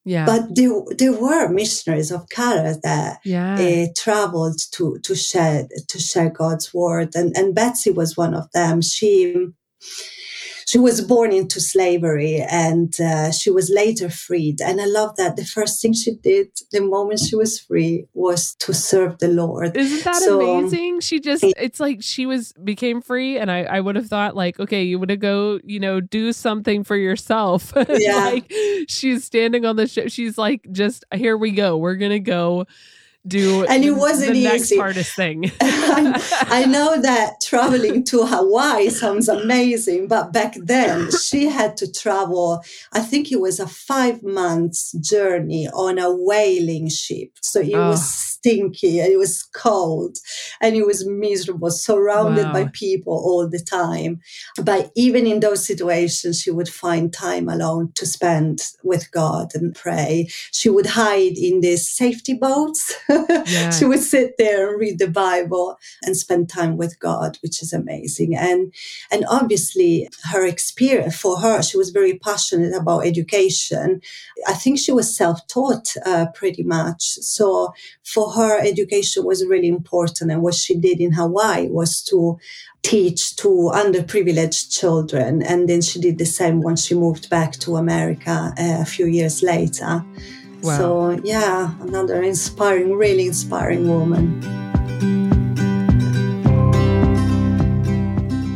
yeah. 0.07 0.25
But 0.25 0.55
there, 0.55 0.71
there 0.97 1.13
were 1.13 1.49
missionaries 1.49 2.13
of 2.13 2.29
color 2.29 2.77
that 2.85 3.19
yeah. 3.25 3.57
uh, 3.57 3.87
traveled 3.97 4.61
to, 4.75 5.01
to 5.01 5.17
share 5.17 5.67
to 5.89 5.99
share 5.99 6.31
God's 6.31 6.73
word, 6.73 7.17
and 7.17 7.37
and 7.37 7.57
Betsey 7.57 7.91
was 7.91 8.17
one 8.17 8.33
of 8.33 8.49
them. 8.53 8.83
She 8.83 9.49
she 10.67 10.79
was 10.79 11.01
born 11.01 11.33
into 11.33 11.61
slavery 11.61 12.45
and 12.51 13.01
uh, 13.01 13.31
she 13.31 13.51
was 13.51 13.71
later 13.71 14.11
freed. 14.11 14.61
And 14.61 14.81
I 14.81 14.87
love 14.87 15.15
that 15.17 15.37
the 15.37 15.45
first 15.45 15.81
thing 15.81 15.93
she 15.93 16.17
did 16.17 16.49
the 16.73 16.81
moment 16.81 17.21
she 17.21 17.37
was 17.37 17.61
free 17.61 18.09
was 18.15 18.57
to 18.57 18.75
serve 18.75 19.19
the 19.19 19.29
Lord. 19.29 19.77
Isn't 19.77 20.03
that 20.03 20.17
so, 20.17 20.59
amazing? 20.59 21.01
She 21.01 21.21
just, 21.21 21.45
it's 21.45 21.79
like 21.79 22.03
she 22.03 22.27
was, 22.27 22.53
became 22.65 23.01
free. 23.01 23.39
And 23.39 23.49
I, 23.49 23.63
I 23.63 23.81
would 23.81 23.95
have 23.95 24.09
thought, 24.09 24.35
like, 24.35 24.59
okay, 24.59 24.83
you 24.83 24.99
would 24.99 25.11
have 25.11 25.21
go, 25.21 25.61
you 25.63 25.79
know, 25.79 26.01
do 26.01 26.33
something 26.33 26.83
for 26.83 26.97
yourself. 26.97 27.73
Yeah. 27.89 28.17
like 28.17 28.53
she's 28.89 29.25
standing 29.25 29.65
on 29.65 29.77
the 29.77 29.87
ship. 29.87 30.11
She's 30.11 30.37
like, 30.37 30.67
just, 30.73 31.05
here 31.15 31.37
we 31.37 31.53
go. 31.53 31.77
We're 31.79 31.95
going 31.95 32.11
to 32.11 32.21
go 32.21 32.67
do 33.29 33.65
and 33.67 33.85
it 33.85 33.93
wasn't 33.93 34.33
the 34.33 34.39
easy. 34.39 34.49
next 34.49 34.77
hardest 34.77 35.17
thing. 35.17 35.51
I, 35.61 36.65
know 36.67 37.01
that 37.01 37.41
traveling 37.41 38.05
to 38.05 38.27
Hawaii 38.27 38.91
sounds 38.91 39.29
amazing, 39.29 40.09
but 40.09 40.33
back 40.33 40.55
then 40.57 41.11
she 41.11 41.47
had 41.47 41.77
to 41.79 41.91
travel. 41.91 42.63
I 42.93 43.01
think 43.01 43.31
it 43.31 43.41
was 43.41 43.61
a 43.61 43.67
five 43.67 44.23
months 44.23 44.93
journey 44.93 45.69
on 45.69 45.99
a 45.99 46.11
whaling 46.11 46.89
ship, 46.89 47.31
so 47.41 47.61
it 47.61 47.75
oh. 47.75 47.91
was 47.91 48.01
ah. 48.01 48.37
stinky 48.37 49.01
and 49.01 49.13
it 49.13 49.19
was 49.19 49.43
cold 49.43 50.19
and 50.61 50.77
it 50.77 50.87
was 50.87 51.07
miserable, 51.07 51.71
surrounded 51.71 52.47
wow. 52.47 52.53
by 52.53 52.65
people 52.73 53.13
all 53.13 53.49
the 53.49 53.61
time. 53.61 54.21
But 54.63 54.91
even 54.95 55.27
in 55.27 55.41
those 55.41 55.65
situations, 55.65 56.41
she 56.41 56.51
would 56.51 56.69
find 56.69 57.13
time 57.13 57.49
alone 57.49 57.93
to 57.95 58.07
spend 58.07 58.63
with 58.83 59.11
God 59.11 59.53
and 59.55 59.75
pray. 59.75 60.29
She 60.53 60.69
would 60.69 60.87
hide 60.87 61.37
in 61.37 61.61
these 61.61 61.89
safety 61.89 62.35
boats. 62.35 62.95
Yeah. 63.47 63.71
she 63.79 63.85
would 63.85 64.01
sit 64.01 64.37
there 64.39 64.71
and 64.71 64.81
read 64.81 64.99
the 64.99 65.09
Bible 65.09 65.79
and 66.03 66.17
spend 66.17 66.49
time 66.49 66.77
with 66.77 66.99
God, 66.99 67.39
which 67.43 67.63
is 67.63 67.73
amazing. 67.73 68.37
And 68.37 68.73
and 69.11 69.25
obviously 69.29 70.09
her 70.33 70.47
experience 70.47 71.17
for 71.17 71.41
her, 71.41 71.63
she 71.63 71.77
was 71.77 71.91
very 71.91 72.19
passionate 72.19 72.75
about 72.75 73.07
education. 73.07 74.01
I 74.47 74.55
think 74.55 74.79
she 74.79 74.93
was 74.93 75.17
self-taught 75.17 75.95
uh, 76.05 76.27
pretty 76.35 76.63
much. 76.63 77.03
So 77.03 77.73
for 78.05 78.33
her, 78.33 78.59
education 78.61 79.25
was 79.25 79.45
really 79.45 79.69
important. 79.69 80.31
And 80.31 80.43
what 80.43 80.55
she 80.55 80.75
did 80.75 81.01
in 81.01 81.13
Hawaii 81.13 81.69
was 81.69 82.03
to 82.05 82.39
teach 82.83 83.35
to 83.37 83.49
underprivileged 83.75 84.71
children. 84.71 85.43
And 85.43 85.69
then 85.69 85.83
she 85.83 86.01
did 86.01 86.19
the 86.19 86.27
same 86.27 86.61
when 86.61 86.77
she 86.77 86.95
moved 86.95 87.29
back 87.29 87.53
to 87.55 87.77
America 87.77 88.55
uh, 88.57 88.79
a 88.81 88.85
few 88.85 89.07
years 89.07 89.43
later. 89.43 90.05
Wow. 90.67 90.79
So, 90.79 91.11
yeah, 91.23 91.75
another 91.81 92.21
inspiring, 92.23 92.95
really 92.95 93.29
inspiring 93.29 93.87
woman. 93.87 94.43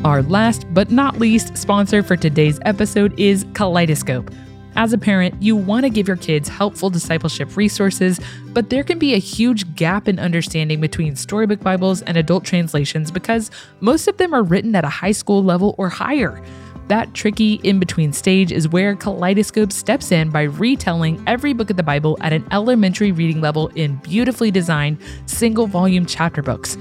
Our 0.05 0.23
last 0.23 0.67
but 0.75 0.91
not 0.91 1.21
least 1.21 1.57
sponsor 1.57 2.03
for 2.03 2.17
today's 2.17 2.59
episode 2.65 3.17
is 3.17 3.47
Kaleidoscope. 3.55 4.29
As 4.75 4.93
a 4.93 4.99
parent, 4.99 5.41
you 5.41 5.55
want 5.55 5.85
to 5.85 5.91
give 5.91 6.09
your 6.09 6.17
kids 6.17 6.49
helpful 6.49 6.91
discipleship 6.91 7.57
resources, 7.57 8.19
but 8.49 8.71
there 8.71 8.83
can 8.83 8.99
be 8.99 9.15
a 9.15 9.19
huge 9.19 9.73
gap 9.77 10.09
in 10.09 10.19
understanding 10.19 10.81
between 10.81 11.15
storybook 11.15 11.61
Bibles 11.61 12.03
and 12.03 12.17
adult 12.17 12.45
translations 12.45 13.13
because 13.13 13.53
most 13.79 14.09
of 14.09 14.17
them 14.17 14.35
are 14.35 14.43
written 14.43 14.75
at 14.75 14.85
a 14.85 14.89
high 14.89 15.13
school 15.13 15.45
level 15.45 15.77
or 15.79 15.89
higher. 15.89 16.43
That 16.91 17.15
tricky 17.15 17.61
in 17.63 17.79
between 17.79 18.13
stage 18.13 18.51
is 18.51 18.67
where 18.67 18.97
Kaleidoscope 18.97 19.71
steps 19.71 20.11
in 20.11 20.31
by 20.31 20.43
retelling 20.43 21.23
every 21.25 21.53
book 21.53 21.71
of 21.71 21.77
the 21.77 21.85
Bible 21.85 22.19
at 22.21 22.33
an 22.33 22.45
elementary 22.51 23.13
reading 23.13 23.41
level 23.41 23.69
in 23.77 23.95
beautifully 23.99 24.51
designed 24.51 24.99
single 25.27 25.69
volume 25.69 26.05
chapter 26.05 26.43
books. 26.43 26.77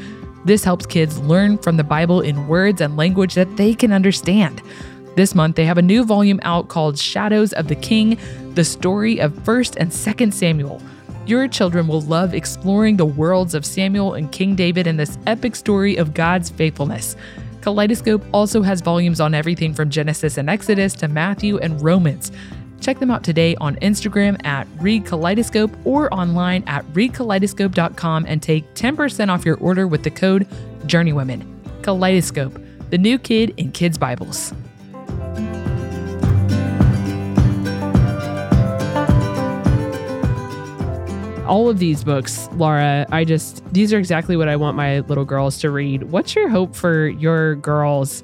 This 0.46 0.64
helps 0.64 0.88
kids 0.88 1.20
learn 1.20 1.60
from 1.60 1.78
the 1.78 1.84
Bible 1.84 2.22
in 2.22 2.48
words 2.48 2.82
and 2.82 2.98
language 2.98 3.36
that 3.36 3.56
they 3.56 3.76
can 3.76 3.92
understand. 3.92 4.64
This 5.16 5.36
month, 5.36 5.56
they 5.56 5.66
have 5.66 5.78
a 5.78 5.84
new 5.84 6.04
volume 6.04 6.40
out 6.42 6.70
called 6.70 6.98
Shadows 6.98 7.54
of 7.54 7.68
the 7.68 7.76
King 7.76 8.18
The 8.56 8.64
Story 8.64 9.20
of 9.20 9.32
1st 9.34 9.76
and 9.78 9.92
2nd 9.92 10.34
Samuel. 10.34 10.82
Your 11.28 11.48
children 11.48 11.88
will 11.88 12.02
love 12.02 12.34
exploring 12.34 12.98
the 12.98 13.06
worlds 13.06 13.54
of 13.54 13.64
Samuel 13.64 14.16
and 14.16 14.32
King 14.32 14.56
David 14.56 14.88
in 14.88 14.98
this 14.98 15.20
epic 15.28 15.56
story 15.56 15.98
of 15.98 16.16
God's 16.16 16.50
faithfulness. 16.50 17.16
Kaleidoscope 17.62 18.24
also 18.34 18.62
has 18.62 18.82
volumes 18.82 19.20
on 19.20 19.34
everything 19.34 19.74
from 19.74 19.90
Genesis 19.90 20.38
and 20.38 20.50
Exodus 20.50 20.94
to 20.94 21.08
Matthew 21.08 21.58
and 21.58 21.82
Romans. 21.82 22.32
Check 22.80 23.00
them 23.00 23.12
out 23.12 23.24
today 23.24 23.56
on 23.56 23.76
Instagram 23.78 24.44
at 24.46 24.68
Read 24.78 25.06
Kaleidoscope 25.06 25.72
or 25.86 26.14
online 26.14 26.64
at 26.68 26.86
readkaleidoscope.com 26.94 28.26
and 28.28 28.42
take 28.42 28.74
10% 28.74 29.30
off 29.30 29.46
your 29.46 29.58
order 29.58 29.88
with 29.88 30.04
the 30.04 30.12
code 30.12 30.48
JourneyWomen. 30.86 31.46
Kaleidoscope, 31.82 32.58
the 32.90 32.98
new 32.98 33.20
kid 33.20 33.54
in 33.58 33.72
kids' 33.72 33.98
Bibles. 33.98 34.54
All 41.50 41.68
of 41.68 41.80
these 41.80 42.04
books, 42.04 42.48
Laura, 42.54 43.08
I 43.12 43.26
just, 43.26 43.64
these 43.74 43.92
are 43.92 43.98
exactly 43.98 44.38
what 44.38 44.48
I 44.48 44.56
want 44.56 44.78
my 44.78 45.00
little 45.02 45.26
girls 45.26 45.58
to 45.60 45.72
read. 45.72 46.04
What's 46.04 46.36
your 46.36 46.48
hope 46.48 46.76
for 46.76 47.08
your 47.08 47.56
girls, 47.56 48.24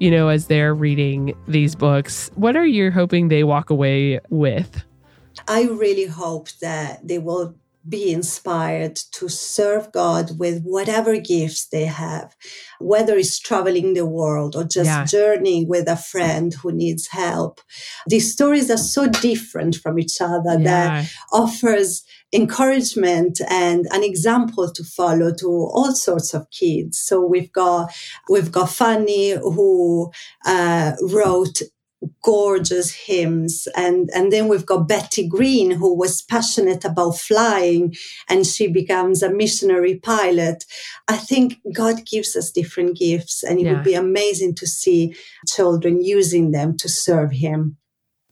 you 0.00 0.10
know, 0.10 0.28
as 0.28 0.46
they're 0.46 0.74
reading 0.74 1.34
these 1.46 1.74
books? 1.74 2.30
What 2.34 2.56
are 2.56 2.66
you 2.66 2.90
hoping 2.90 3.28
they 3.28 3.44
walk 3.44 3.68
away 3.68 4.20
with? 4.30 4.84
I 5.46 5.64
really 5.64 6.06
hope 6.06 6.48
that 6.62 7.06
they 7.06 7.18
will 7.18 7.54
be 7.88 8.12
inspired 8.12 8.96
to 9.12 9.28
serve 9.28 9.90
God 9.92 10.38
with 10.38 10.62
whatever 10.62 11.18
gifts 11.18 11.66
they 11.66 11.86
have, 11.86 12.36
whether 12.78 13.16
it's 13.16 13.38
traveling 13.38 13.94
the 13.94 14.06
world 14.06 14.54
or 14.54 14.64
just 14.64 14.86
yeah. 14.86 15.04
journeying 15.04 15.68
with 15.68 15.88
a 15.88 15.96
friend 15.96 16.54
who 16.54 16.72
needs 16.72 17.08
help. 17.08 17.60
These 18.06 18.32
stories 18.32 18.70
are 18.70 18.76
so 18.76 19.08
different 19.08 19.76
from 19.76 19.98
each 19.98 20.20
other 20.20 20.58
yeah. 20.58 20.64
that 20.64 21.12
offers 21.32 22.04
encouragement 22.32 23.40
and 23.50 23.86
an 23.90 24.02
example 24.02 24.70
to 24.72 24.84
follow 24.84 25.32
to 25.34 25.48
all 25.48 25.94
sorts 25.94 26.34
of 26.34 26.50
kids. 26.50 26.98
So 26.98 27.24
we've 27.24 27.52
got 27.52 27.92
we've 28.28 28.50
got 28.50 28.70
Fannie 28.70 29.32
who 29.32 30.10
uh, 30.46 30.92
wrote 31.02 31.62
gorgeous 32.22 32.92
hymns 32.92 33.68
and 33.76 34.10
and 34.14 34.32
then 34.32 34.48
we've 34.48 34.66
got 34.66 34.88
Betty 34.88 35.26
Greene 35.26 35.70
who 35.70 35.94
was 35.94 36.22
passionate 36.22 36.84
about 36.84 37.12
flying 37.12 37.94
and 38.28 38.46
she 38.46 38.66
becomes 38.66 39.22
a 39.22 39.32
missionary 39.32 39.96
pilot 39.98 40.64
i 41.08 41.16
think 41.16 41.58
god 41.72 42.04
gives 42.06 42.36
us 42.36 42.50
different 42.50 42.96
gifts 42.96 43.42
and 43.42 43.58
it 43.58 43.64
yeah. 43.64 43.72
would 43.72 43.84
be 43.84 43.94
amazing 43.94 44.54
to 44.54 44.66
see 44.66 45.14
children 45.46 46.02
using 46.02 46.50
them 46.50 46.76
to 46.76 46.88
serve 46.88 47.32
him 47.32 47.76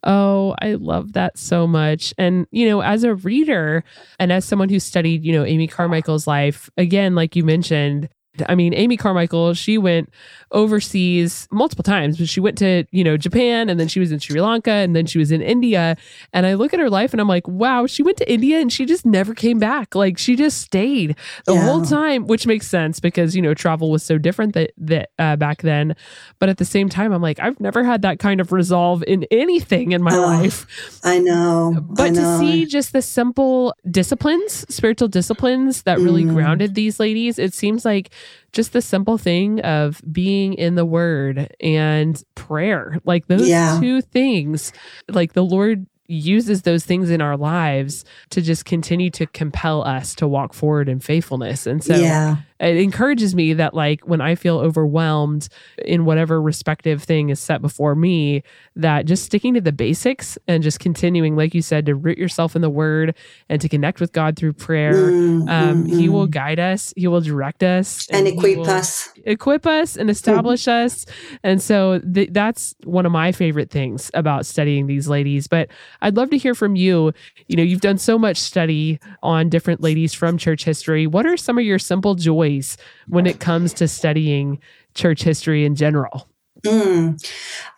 Oh, 0.02 0.54
I 0.62 0.74
love 0.74 1.12
that 1.12 1.36
so 1.36 1.66
much. 1.66 2.14
And, 2.16 2.46
you 2.50 2.66
know, 2.66 2.80
as 2.80 3.04
a 3.04 3.14
reader 3.14 3.84
and 4.18 4.32
as 4.32 4.46
someone 4.46 4.70
who 4.70 4.80
studied, 4.80 5.24
you 5.24 5.32
know, 5.32 5.44
Amy 5.44 5.66
Carmichael's 5.66 6.26
life, 6.26 6.70
again, 6.78 7.14
like 7.14 7.36
you 7.36 7.44
mentioned, 7.44 8.08
I 8.48 8.54
mean, 8.54 8.74
Amy 8.74 8.96
Carmichael, 8.96 9.54
she 9.54 9.78
went 9.78 10.10
overseas 10.52 11.46
multiple 11.50 11.82
times, 11.82 12.18
but 12.18 12.28
she 12.28 12.40
went 12.40 12.58
to, 12.58 12.84
you 12.90 13.04
know, 13.04 13.16
Japan 13.16 13.68
and 13.68 13.78
then 13.78 13.88
she 13.88 14.00
was 14.00 14.10
in 14.10 14.18
Sri 14.18 14.40
Lanka 14.40 14.70
and 14.70 14.96
then 14.96 15.06
she 15.06 15.18
was 15.18 15.30
in 15.30 15.42
India. 15.42 15.96
And 16.32 16.46
I 16.46 16.54
look 16.54 16.74
at 16.74 16.80
her 16.80 16.90
life 16.90 17.12
and 17.12 17.20
I'm 17.20 17.28
like, 17.28 17.46
wow, 17.46 17.86
she 17.86 18.02
went 18.02 18.18
to 18.18 18.30
India 18.30 18.60
and 18.60 18.72
she 18.72 18.84
just 18.84 19.06
never 19.06 19.34
came 19.34 19.58
back. 19.58 19.94
Like 19.94 20.18
she 20.18 20.36
just 20.36 20.60
stayed 20.60 21.16
the 21.44 21.54
yeah. 21.54 21.64
whole 21.64 21.82
time, 21.82 22.26
which 22.26 22.46
makes 22.46 22.66
sense 22.66 23.00
because, 23.00 23.36
you 23.36 23.42
know, 23.42 23.54
travel 23.54 23.90
was 23.90 24.02
so 24.02 24.18
different 24.18 24.54
that, 24.54 24.72
that 24.78 25.10
uh, 25.18 25.36
back 25.36 25.62
then. 25.62 25.94
But 26.38 26.48
at 26.48 26.58
the 26.58 26.64
same 26.64 26.88
time, 26.88 27.12
I'm 27.12 27.22
like, 27.22 27.38
I've 27.38 27.60
never 27.60 27.84
had 27.84 28.02
that 28.02 28.18
kind 28.18 28.40
of 28.40 28.52
resolve 28.52 29.04
in 29.06 29.26
anything 29.30 29.92
in 29.92 30.02
my 30.02 30.16
oh, 30.16 30.22
life. 30.22 30.66
I 31.04 31.18
know. 31.18 31.76
But 31.80 32.02
I 32.02 32.08
know. 32.10 32.38
to 32.38 32.38
see 32.38 32.66
just 32.66 32.92
the 32.92 33.02
simple 33.02 33.74
disciplines, 33.88 34.66
spiritual 34.74 35.08
disciplines 35.08 35.82
that 35.82 35.98
really 35.98 36.24
mm. 36.24 36.34
grounded 36.34 36.74
these 36.74 36.98
ladies, 36.98 37.38
it 37.38 37.54
seems 37.54 37.84
like 37.84 38.10
just 38.52 38.72
the 38.72 38.82
simple 38.82 39.18
thing 39.18 39.60
of 39.60 40.00
being 40.10 40.54
in 40.54 40.74
the 40.74 40.84
word 40.84 41.54
and 41.60 42.22
prayer. 42.34 42.98
Like 43.04 43.26
those 43.26 43.48
yeah. 43.48 43.78
two 43.80 44.00
things, 44.00 44.72
like 45.08 45.32
the 45.34 45.44
Lord 45.44 45.86
uses 46.06 46.62
those 46.62 46.84
things 46.84 47.08
in 47.08 47.20
our 47.20 47.36
lives 47.36 48.04
to 48.30 48.42
just 48.42 48.64
continue 48.64 49.10
to 49.10 49.26
compel 49.26 49.82
us 49.82 50.14
to 50.16 50.26
walk 50.26 50.52
forward 50.52 50.88
in 50.88 50.98
faithfulness. 50.98 51.66
And 51.66 51.84
so 51.84 51.94
yeah 51.94 52.38
it 52.60 52.76
encourages 52.76 53.34
me 53.34 53.54
that 53.54 53.72
like 53.72 54.02
when 54.02 54.20
I 54.20 54.34
feel 54.34 54.58
overwhelmed 54.58 55.48
in 55.84 56.04
whatever 56.04 56.40
respective 56.40 57.02
thing 57.02 57.30
is 57.30 57.40
set 57.40 57.62
before 57.62 57.94
me, 57.94 58.42
that 58.76 59.06
just 59.06 59.24
sticking 59.24 59.54
to 59.54 59.62
the 59.62 59.72
basics 59.72 60.36
and 60.46 60.62
just 60.62 60.78
continuing, 60.78 61.36
like 61.36 61.54
you 61.54 61.62
said, 61.62 61.86
to 61.86 61.94
root 61.94 62.18
yourself 62.18 62.54
in 62.54 62.62
the 62.62 62.70
word 62.70 63.16
and 63.48 63.62
to 63.62 63.68
connect 63.68 63.98
with 63.98 64.12
God 64.12 64.36
through 64.36 64.52
prayer. 64.52 65.10
Mm, 65.10 65.48
um, 65.48 65.86
He 65.86 66.10
will 66.10 66.26
mm. 66.26 66.30
guide 66.30 66.60
us, 66.60 66.92
He 66.96 67.06
will 67.06 67.22
direct 67.22 67.62
us, 67.62 68.06
and, 68.08 68.26
and 68.26 68.36
equip 68.36 68.58
us, 68.66 69.08
equip 69.24 69.66
us, 69.66 69.96
and 69.96 70.10
establish 70.10 70.64
mm. 70.64 70.84
us. 70.84 71.06
And 71.42 71.62
so 71.62 72.00
th- 72.00 72.30
that's 72.32 72.74
one 72.84 73.06
of 73.06 73.12
my 73.12 73.32
favorite 73.32 73.70
things 73.70 74.10
about 74.12 74.44
studying 74.44 74.86
these 74.86 75.08
ladies. 75.08 75.46
But 75.46 75.68
I'd 76.02 76.16
love 76.16 76.28
to 76.30 76.38
hear 76.38 76.54
from 76.54 76.76
you. 76.76 77.12
You 77.48 77.56
know, 77.56 77.62
you've 77.62 77.80
done 77.80 77.98
so 77.98 78.18
much 78.18 78.36
study 78.36 79.00
on 79.22 79.48
different 79.48 79.80
ladies 79.80 80.12
from 80.12 80.36
church 80.36 80.64
history. 80.64 81.06
What 81.06 81.24
are 81.24 81.38
some 81.38 81.56
of 81.56 81.64
your 81.64 81.78
simple 81.78 82.14
joys? 82.14 82.49
Joys 82.50 82.76
when 83.08 83.26
it 83.26 83.40
comes 83.40 83.72
to 83.74 83.88
studying 83.88 84.58
church 84.94 85.22
history 85.22 85.64
in 85.64 85.74
general? 85.74 86.28
Mm. 86.64 87.22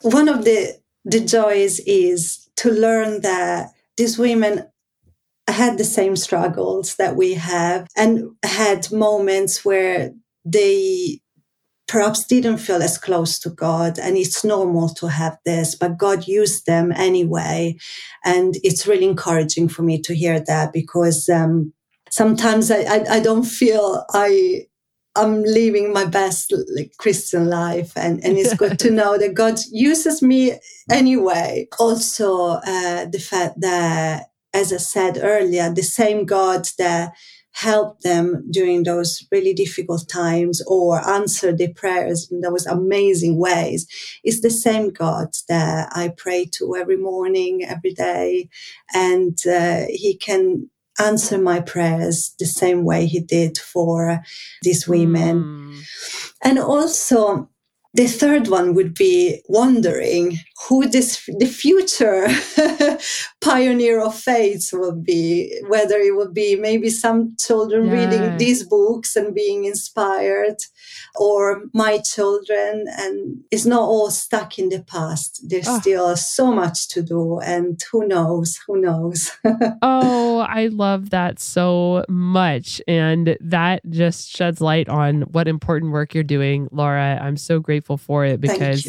One 0.02 0.28
of 0.28 0.44
the, 0.44 0.78
the 1.04 1.20
joys 1.20 1.80
is 1.80 2.48
to 2.56 2.70
learn 2.70 3.22
that 3.22 3.70
these 3.96 4.18
women 4.18 4.66
had 5.48 5.76
the 5.76 5.84
same 5.84 6.16
struggles 6.16 6.96
that 6.96 7.16
we 7.16 7.34
have 7.34 7.88
and 7.96 8.30
had 8.44 8.90
moments 8.92 9.64
where 9.64 10.12
they 10.44 11.20
perhaps 11.88 12.24
didn't 12.24 12.58
feel 12.58 12.82
as 12.82 12.96
close 12.96 13.38
to 13.40 13.50
God. 13.50 13.98
And 13.98 14.16
it's 14.16 14.44
normal 14.44 14.88
to 14.90 15.08
have 15.08 15.36
this, 15.44 15.74
but 15.74 15.98
God 15.98 16.26
used 16.26 16.64
them 16.64 16.92
anyway. 16.92 17.76
And 18.24 18.54
it's 18.62 18.86
really 18.86 19.04
encouraging 19.04 19.68
for 19.68 19.82
me 19.82 20.00
to 20.02 20.14
hear 20.14 20.40
that 20.40 20.72
because 20.72 21.28
um, 21.28 21.74
sometimes 22.12 22.70
I, 22.70 22.82
I, 22.82 23.04
I 23.16 23.20
don't 23.20 23.44
feel 23.44 24.04
I 24.12 24.66
I'm 25.14 25.42
living 25.42 25.92
my 25.92 26.06
best 26.06 26.54
like, 26.74 26.92
Christian 26.98 27.50
life, 27.50 27.92
and, 27.96 28.24
and 28.24 28.38
it's 28.38 28.54
good 28.54 28.78
to 28.78 28.90
know 28.98 29.18
that 29.18 29.34
God 29.34 29.58
uses 29.70 30.22
me 30.22 30.58
anyway. 30.90 31.68
Also, 31.78 32.60
uh, 32.66 33.04
the 33.06 33.18
fact 33.20 33.60
that, 33.60 34.30
as 34.54 34.72
I 34.72 34.78
said 34.78 35.18
earlier, 35.20 35.70
the 35.70 35.82
same 35.82 36.24
God 36.24 36.66
that 36.78 37.12
helped 37.54 38.02
them 38.02 38.46
during 38.50 38.84
those 38.84 39.22
really 39.30 39.52
difficult 39.52 40.08
times 40.08 40.62
or 40.66 41.06
answered 41.06 41.58
their 41.58 41.74
prayers 41.74 42.26
in 42.30 42.40
those 42.40 42.64
amazing 42.64 43.38
ways 43.38 43.86
is 44.24 44.40
the 44.40 44.48
same 44.48 44.88
God 44.88 45.28
that 45.50 45.90
I 45.92 46.14
pray 46.16 46.46
to 46.54 46.74
every 46.74 46.96
morning, 46.96 47.66
every 47.66 47.92
day, 47.92 48.48
and 48.94 49.36
uh, 49.46 49.82
He 49.90 50.16
can 50.16 50.70
answer 51.02 51.38
my 51.38 51.60
prayers 51.60 52.34
the 52.38 52.46
same 52.46 52.84
way 52.84 53.06
he 53.06 53.20
did 53.20 53.58
for 53.58 54.22
these 54.62 54.88
women. 54.88 55.42
Mm. 55.42 55.82
And 56.42 56.58
also, 56.58 57.48
the 57.94 58.06
third 58.06 58.48
one 58.48 58.74
would 58.74 58.94
be 58.94 59.42
wondering 59.48 60.38
who 60.68 60.86
this 60.88 61.28
the 61.38 61.46
future 61.46 62.28
pioneer 63.40 64.00
of 64.00 64.14
faith 64.14 64.70
will 64.72 64.94
be 64.94 65.52
whether 65.68 65.96
it 65.96 66.14
will 66.14 66.30
be 66.30 66.56
maybe 66.56 66.88
some 66.88 67.34
children 67.38 67.86
yeah. 67.86 67.92
reading 67.92 68.36
these 68.36 68.62
books 68.62 69.16
and 69.16 69.34
being 69.34 69.64
inspired 69.64 70.56
or 71.16 71.62
my 71.74 71.98
children 71.98 72.84
and 72.98 73.40
it's 73.50 73.66
not 73.66 73.80
all 73.80 74.10
stuck 74.10 74.58
in 74.58 74.68
the 74.68 74.82
past 74.84 75.40
there's 75.48 75.68
oh. 75.68 75.80
still 75.80 76.16
so 76.16 76.52
much 76.52 76.88
to 76.88 77.02
do 77.02 77.40
and 77.40 77.82
who 77.90 78.06
knows 78.06 78.58
who 78.66 78.80
knows 78.80 79.32
oh 79.82 80.38
i 80.48 80.66
love 80.68 81.10
that 81.10 81.40
so 81.40 82.04
much 82.08 82.80
and 82.86 83.36
that 83.40 83.80
just 83.90 84.28
sheds 84.28 84.60
light 84.60 84.88
on 84.88 85.22
what 85.22 85.48
important 85.48 85.92
work 85.92 86.14
you're 86.14 86.22
doing 86.22 86.68
laura 86.70 87.18
i'm 87.20 87.36
so 87.36 87.58
grateful 87.58 87.96
for 87.96 88.24
it 88.24 88.40
because 88.40 88.86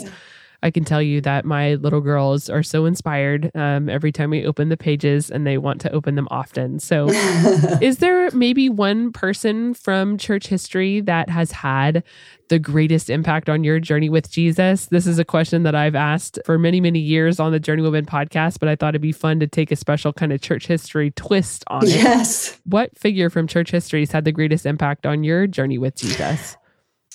I 0.64 0.72
can 0.72 0.86
tell 0.86 1.02
you 1.02 1.20
that 1.22 1.44
my 1.44 1.76
little 1.76 2.00
girls 2.00 2.50
are 2.50 2.64
so 2.64 2.86
inspired 2.86 3.52
um, 3.54 3.90
every 3.90 4.14
time 4.14 4.30
we 4.30 4.46
open 4.46 4.70
the 4.70 4.78
pages 4.78 5.30
and 5.30 5.46
they 5.46 5.58
want 5.58 5.82
to 5.82 5.92
open 5.92 6.16
them 6.16 6.30
often. 6.32 6.80
So, 6.80 7.10
is 7.82 7.98
there 7.98 8.32
maybe 8.32 8.70
one 8.70 9.12
person 9.12 9.74
from 9.74 10.18
church 10.18 10.48
history 10.48 11.02
that 11.02 11.30
has 11.30 11.52
had 11.52 12.02
the 12.48 12.60
greatest 12.60 13.10
impact 13.10 13.50
on 13.50 13.66
your 13.66 13.82
journey 13.82 14.08
with 14.10 14.32
Jesus? 14.32 14.86
This 14.86 15.06
is 15.06 15.20
a 15.20 15.26
question 15.26 15.64
that 15.64 15.76
I've 15.76 15.96
asked 15.96 16.40
for 16.46 16.58
many, 16.58 16.80
many 16.80 17.00
years 17.00 17.42
on 17.42 17.52
the 17.52 17.60
Journeywomen 17.60 18.06
podcast, 18.06 18.60
but 18.60 18.70
I 18.70 18.78
thought 18.78 18.90
it'd 18.90 19.02
be 19.02 19.12
fun 19.12 19.42
to 19.42 19.48
take 19.48 19.70
a 19.70 19.76
special 19.76 20.14
kind 20.14 20.32
of 20.32 20.40
church 20.40 20.66
history 20.66 21.12
twist 21.12 21.66
on 21.68 21.84
it. 21.84 21.90
Yes. 21.90 22.58
What 22.64 22.98
figure 22.98 23.30
from 23.30 23.48
church 23.48 23.70
history 23.70 24.00
has 24.00 24.12
had 24.12 24.24
the 24.24 24.32
greatest 24.32 24.66
impact 24.66 25.06
on 25.06 25.26
your 25.26 25.46
journey 25.46 25.78
with 25.78 25.96
Jesus? 25.96 26.56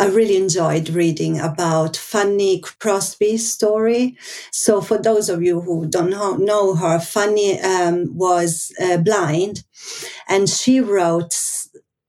I 0.00 0.06
really 0.06 0.36
enjoyed 0.36 0.90
reading 0.90 1.40
about 1.40 1.96
Fannie 1.96 2.60
Crosby's 2.60 3.50
story. 3.50 4.16
So, 4.52 4.80
for 4.80 4.96
those 4.96 5.28
of 5.28 5.42
you 5.42 5.60
who 5.60 5.86
don't 5.86 6.10
know, 6.10 6.36
know 6.36 6.74
her, 6.74 7.00
Fannie 7.00 7.60
um, 7.60 8.16
was 8.16 8.72
uh, 8.80 8.98
blind 8.98 9.64
and 10.28 10.48
she 10.48 10.80
wrote 10.80 11.34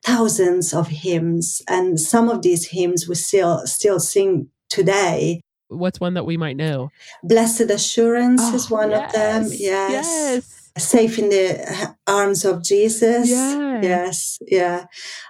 thousands 0.06 0.73
of 0.73 0.88
hymns, 0.88 1.62
and 1.67 1.99
some 1.99 2.30
of 2.30 2.41
these 2.41 2.67
hymns 2.67 3.08
we 3.08 3.15
still 3.15 3.65
still 3.65 3.99
sing 3.99 4.49
today. 4.69 5.41
What's 5.67 5.99
one 5.99 6.15
that 6.15 6.25
we 6.25 6.38
might 6.38 6.58
know? 6.58 6.89
Blessed 7.23 7.69
Assurance 7.71 8.41
oh, 8.43 8.56
is 8.56 8.69
one 8.69 8.91
yes, 8.91 9.06
of 9.06 9.13
them. 9.13 9.43
Yes. 9.52 10.06
Yes 10.06 10.59
safe 10.80 11.20
in 11.20 11.30
the 11.30 11.96
arms 12.08 12.46
of 12.46 12.63
Jesus. 12.63 13.30
Yeah. 13.30 13.82
Yes, 13.82 14.39
yeah. 14.48 14.86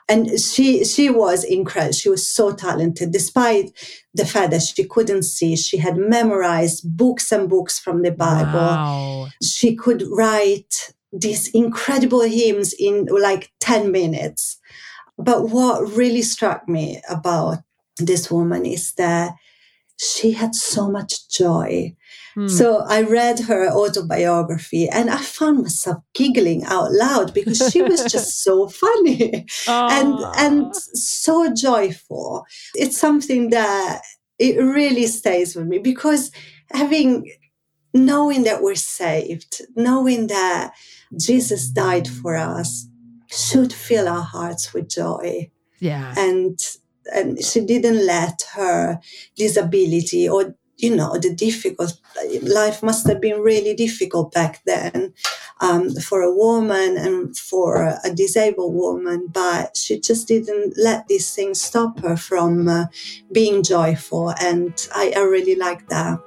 And 0.08 0.40
she 0.40 0.84
she 0.84 1.10
was 1.10 1.44
incredible. 1.44 1.94
She 1.94 2.10
was 2.10 2.28
so 2.28 2.54
talented, 2.54 3.12
despite 3.12 3.72
the 4.14 4.26
fact 4.26 4.52
that 4.52 4.64
she 4.64 4.86
couldn't 4.86 5.24
see. 5.24 5.56
She 5.56 5.78
had 5.78 5.98
memorized 5.98 6.98
books 6.98 7.32
and 7.32 7.50
books 7.50 7.78
from 7.80 8.02
the 8.02 8.12
Bible. 8.12 8.60
Wow. 8.60 9.28
She 9.44 9.76
could 9.76 10.04
write 10.10 10.94
these 11.12 11.48
incredible 11.50 12.22
hymns 12.22 12.74
in 12.74 13.06
like 13.06 13.52
10 13.60 13.92
minutes. 13.92 14.58
But 15.18 15.50
what 15.50 15.92
really 15.92 16.22
struck 16.22 16.68
me 16.68 17.02
about 17.10 17.60
this 17.98 18.32
woman 18.32 18.66
is 18.66 18.94
that 18.94 19.34
she 19.98 20.32
had 20.32 20.56
so 20.56 20.90
much 20.90 21.30
joy 21.30 21.96
Hmm. 22.36 22.48
So 22.48 22.84
I 22.88 23.02
read 23.02 23.39
her 23.42 23.70
autobiography 23.70 24.88
and 24.88 25.10
I 25.10 25.18
found 25.18 25.62
myself 25.62 26.04
giggling 26.13 26.63
out 26.65 26.92
loud 26.92 27.34
because 27.34 27.70
she 27.72 27.82
was 27.82 28.04
just 28.12 28.44
so 28.44 28.68
funny 28.68 29.46
and 29.68 30.20
and 30.38 30.76
so 30.76 31.54
joyful. 31.54 32.46
It's 32.76 32.98
something 32.98 33.50
that 33.50 34.02
it 34.38 34.58
really 34.58 35.08
stays 35.08 35.56
with 35.56 35.68
me 35.68 35.80
because 35.80 36.32
having 36.72 37.30
knowing 37.94 38.44
that 38.44 38.62
we're 38.62 38.76
saved, 38.76 39.62
knowing 39.76 40.28
that 40.28 40.74
Jesus 41.18 41.70
died 41.70 42.08
for 42.08 42.36
us 42.36 42.88
should 43.28 43.74
fill 43.74 44.08
our 44.08 44.22
hearts 44.22 44.74
with 44.74 44.89
joy. 44.89 45.52
Yeah. 45.80 46.13
And 46.18 46.60
and 47.13 47.44
she 47.44 47.62
didn't 47.62 48.06
let 48.06 48.44
her 48.54 49.00
disability 49.36 50.30
or 50.30 50.56
you 50.80 50.96
know, 50.96 51.18
the 51.18 51.34
difficult 51.34 52.00
life 52.42 52.82
must 52.82 53.06
have 53.06 53.20
been 53.20 53.42
really 53.42 53.76
difficult 53.76 54.34
back 54.34 54.62
then 54.65 55.13
um, 55.60 55.94
for 55.96 56.22
a 56.22 56.34
woman 56.34 56.98
and 56.98 57.38
for 57.38 58.00
a 58.04 58.12
disabled 58.13 58.74
woman, 58.74 59.28
but 59.28 59.76
she 59.76 60.00
just 60.00 60.28
didn't 60.28 60.76
let 60.78 61.08
these 61.08 61.36
things 61.36 61.62
stop 61.62 62.00
her 62.00 62.15
from 62.15 62.70
uh, 62.70 62.86
being 63.32 63.62
joyful. 63.62 64.34
And 64.42 64.74
I, 64.96 65.13
I 65.15 65.20
really 65.20 65.56
like 65.56 65.89
that. 65.89 66.20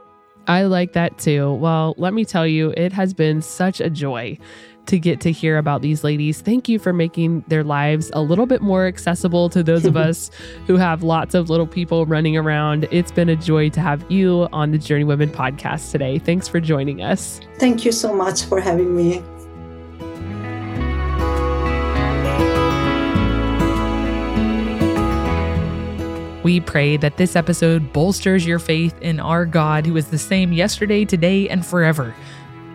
I 0.46 0.64
like 0.64 0.92
that 0.92 1.18
too. 1.18 1.54
Well, 1.54 1.94
let 1.96 2.12
me 2.12 2.24
tell 2.24 2.46
you, 2.46 2.74
it 2.76 2.92
has 2.92 3.14
been 3.14 3.40
such 3.40 3.80
a 3.80 3.88
joy 3.88 4.38
to 4.86 4.98
get 4.98 5.20
to 5.20 5.32
hear 5.32 5.58
about 5.58 5.82
these 5.82 6.04
ladies. 6.04 6.40
Thank 6.40 6.68
you 6.68 6.78
for 6.78 6.92
making 6.92 7.44
their 7.48 7.64
lives 7.64 8.10
a 8.14 8.22
little 8.22 8.46
bit 8.46 8.62
more 8.62 8.86
accessible 8.86 9.48
to 9.50 9.62
those 9.62 9.84
of 9.84 9.96
us 10.08 10.30
who 10.66 10.76
have 10.76 11.02
lots 11.02 11.34
of 11.34 11.50
little 11.50 11.66
people 11.66 12.06
running 12.06 12.36
around. 12.36 12.88
It's 12.90 13.12
been 13.12 13.28
a 13.28 13.36
joy 13.36 13.70
to 13.70 13.80
have 13.80 14.08
you 14.10 14.48
on 14.52 14.72
the 14.72 14.78
Journeywomen 14.78 15.30
podcast 15.30 15.90
today. 15.90 16.18
Thanks 16.18 16.48
for 16.48 16.60
joining 16.60 17.02
us. 17.02 17.40
Thank 17.58 17.84
you 17.84 17.92
so 17.92 18.14
much 18.14 18.44
for 18.44 18.60
having 18.60 18.96
me. 18.96 19.22
We 26.42 26.58
pray 26.58 26.96
that 26.96 27.18
this 27.18 27.36
episode 27.36 27.92
bolsters 27.92 28.44
your 28.44 28.58
faith 28.58 29.00
in 29.00 29.20
our 29.20 29.46
God 29.46 29.86
who 29.86 29.96
is 29.96 30.08
the 30.08 30.18
same 30.18 30.52
yesterday, 30.52 31.04
today, 31.04 31.48
and 31.48 31.64
forever. 31.64 32.14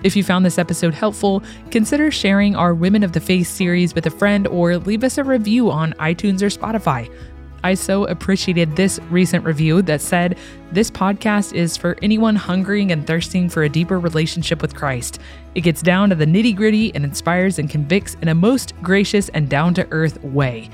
If 0.03 0.15
you 0.15 0.23
found 0.23 0.45
this 0.45 0.59
episode 0.59 0.93
helpful, 0.93 1.43
consider 1.71 2.11
sharing 2.11 2.55
our 2.55 2.73
Women 2.73 3.03
of 3.03 3.13
the 3.13 3.19
Faith 3.19 3.47
series 3.47 3.95
with 3.95 4.05
a 4.05 4.11
friend 4.11 4.47
or 4.47 4.77
leave 4.77 5.03
us 5.03 5.17
a 5.17 5.23
review 5.23 5.71
on 5.71 5.93
iTunes 5.93 6.41
or 6.41 6.47
Spotify. 6.47 7.11
I 7.63 7.73
so 7.73 8.05
appreciated 8.05 8.75
this 8.75 8.99
recent 9.09 9.43
review 9.43 9.81
that 9.81 10.01
said, 10.01 10.37
This 10.71 10.91
podcast 10.91 11.53
is 11.53 11.75
for 11.75 11.97
anyone 12.01 12.35
hungering 12.35 12.91
and 12.91 13.05
thirsting 13.05 13.49
for 13.49 13.63
a 13.63 13.69
deeper 13.69 13.99
relationship 13.99 14.61
with 14.61 14.75
Christ. 14.75 15.19
It 15.55 15.61
gets 15.61 15.81
down 15.81 16.09
to 16.09 16.15
the 16.15 16.25
nitty 16.25 16.55
gritty 16.55 16.93
and 16.93 17.03
inspires 17.03 17.57
and 17.57 17.69
convicts 17.69 18.15
in 18.21 18.27
a 18.27 18.35
most 18.35 18.73
gracious 18.83 19.29
and 19.29 19.49
down 19.49 19.73
to 19.73 19.87
earth 19.91 20.23
way. 20.23 20.69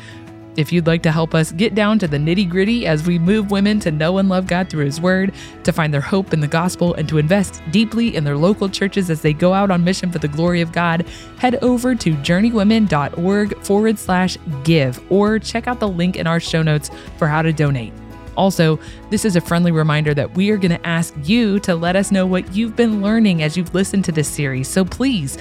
If 0.56 0.72
you'd 0.72 0.86
like 0.86 1.02
to 1.04 1.12
help 1.12 1.34
us 1.34 1.52
get 1.52 1.74
down 1.74 1.98
to 2.00 2.08
the 2.08 2.18
nitty 2.18 2.48
gritty 2.48 2.86
as 2.86 3.08
we 3.08 3.18
move 3.18 3.50
women 3.50 3.80
to 3.82 3.92
know 3.92 4.20
and 4.20 4.30
love 4.30 4.46
God 4.46 4.70
through 4.70 4.86
His 4.86 5.02
Word, 5.02 5.34
to 5.64 5.72
find 5.72 5.94
their 5.94 6.02
hope 6.02 6.32
in 6.32 6.42
the 6.42 6.48
gospel, 6.48 6.94
and 6.94 7.10
to 7.10 7.18
invest 7.18 7.62
deeply 7.72 8.16
in 8.16 8.24
their 8.24 8.38
local 8.38 8.70
churches 8.70 9.10
as 9.10 9.22
they 9.22 9.34
go 9.34 9.54
out 9.54 9.72
on 9.72 9.84
mission 9.84 10.12
for 10.12 10.20
the 10.20 10.28
glory 10.28 10.62
of 10.62 10.72
God, 10.72 11.08
head 11.40 11.56
over 11.64 11.96
to 11.96 12.14
journeywomen.org 12.14 13.58
forward 13.60 13.98
slash 13.98 14.38
give 14.64 15.04
or 15.12 15.40
check 15.40 15.68
out 15.68 15.80
the 15.80 15.88
link 15.88 16.16
in 16.16 16.28
our 16.28 16.40
show 16.40 16.62
notes 16.62 16.92
for 17.18 17.28
how 17.28 17.42
to 17.42 17.52
donate. 17.52 17.94
Also, 18.36 18.80
this 19.10 19.26
is 19.26 19.36
a 19.36 19.42
friendly 19.42 19.72
reminder 19.72 20.14
that 20.14 20.36
we 20.36 20.50
are 20.50 20.58
going 20.58 20.72
to 20.72 20.88
ask 20.88 21.14
you 21.24 21.60
to 21.60 21.76
let 21.76 21.96
us 21.96 22.12
know 22.12 22.26
what 22.26 22.54
you've 22.54 22.76
been 22.76 23.02
learning 23.02 23.44
as 23.44 23.56
you've 23.56 23.74
listened 23.74 24.06
to 24.06 24.12
this 24.12 24.28
series. 24.28 24.68
So 24.68 24.84
please 24.86 25.38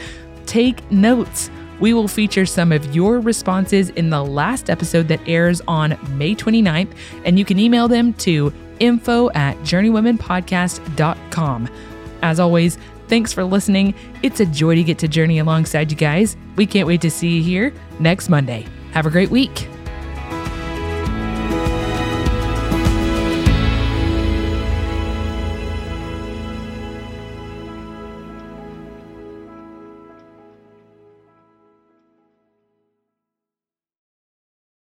take 0.46 0.90
notes. 0.90 1.50
We 1.80 1.94
will 1.94 2.08
feature 2.08 2.44
some 2.46 2.72
of 2.72 2.94
your 2.94 3.20
responses 3.20 3.90
in 3.90 4.10
the 4.10 4.24
last 4.24 4.70
episode 4.70 5.08
that 5.08 5.20
airs 5.26 5.60
on 5.66 5.98
May 6.16 6.34
29th, 6.34 6.94
and 7.24 7.38
you 7.38 7.44
can 7.44 7.58
email 7.58 7.88
them 7.88 8.14
to 8.14 8.52
info 8.78 9.30
at 9.32 9.58
journeywomenpodcast.com. 9.58 11.68
As 12.22 12.40
always, 12.40 12.78
thanks 13.08 13.32
for 13.32 13.44
listening. 13.44 13.94
It's 14.22 14.40
a 14.40 14.46
joy 14.46 14.76
to 14.76 14.84
get 14.84 14.98
to 14.98 15.08
journey 15.08 15.38
alongside 15.38 15.90
you 15.90 15.96
guys. 15.96 16.36
We 16.56 16.66
can't 16.66 16.86
wait 16.86 17.00
to 17.02 17.10
see 17.10 17.36
you 17.36 17.42
here 17.42 17.72
next 17.98 18.28
Monday. 18.28 18.66
Have 18.92 19.06
a 19.06 19.10
great 19.10 19.30
week. 19.30 19.68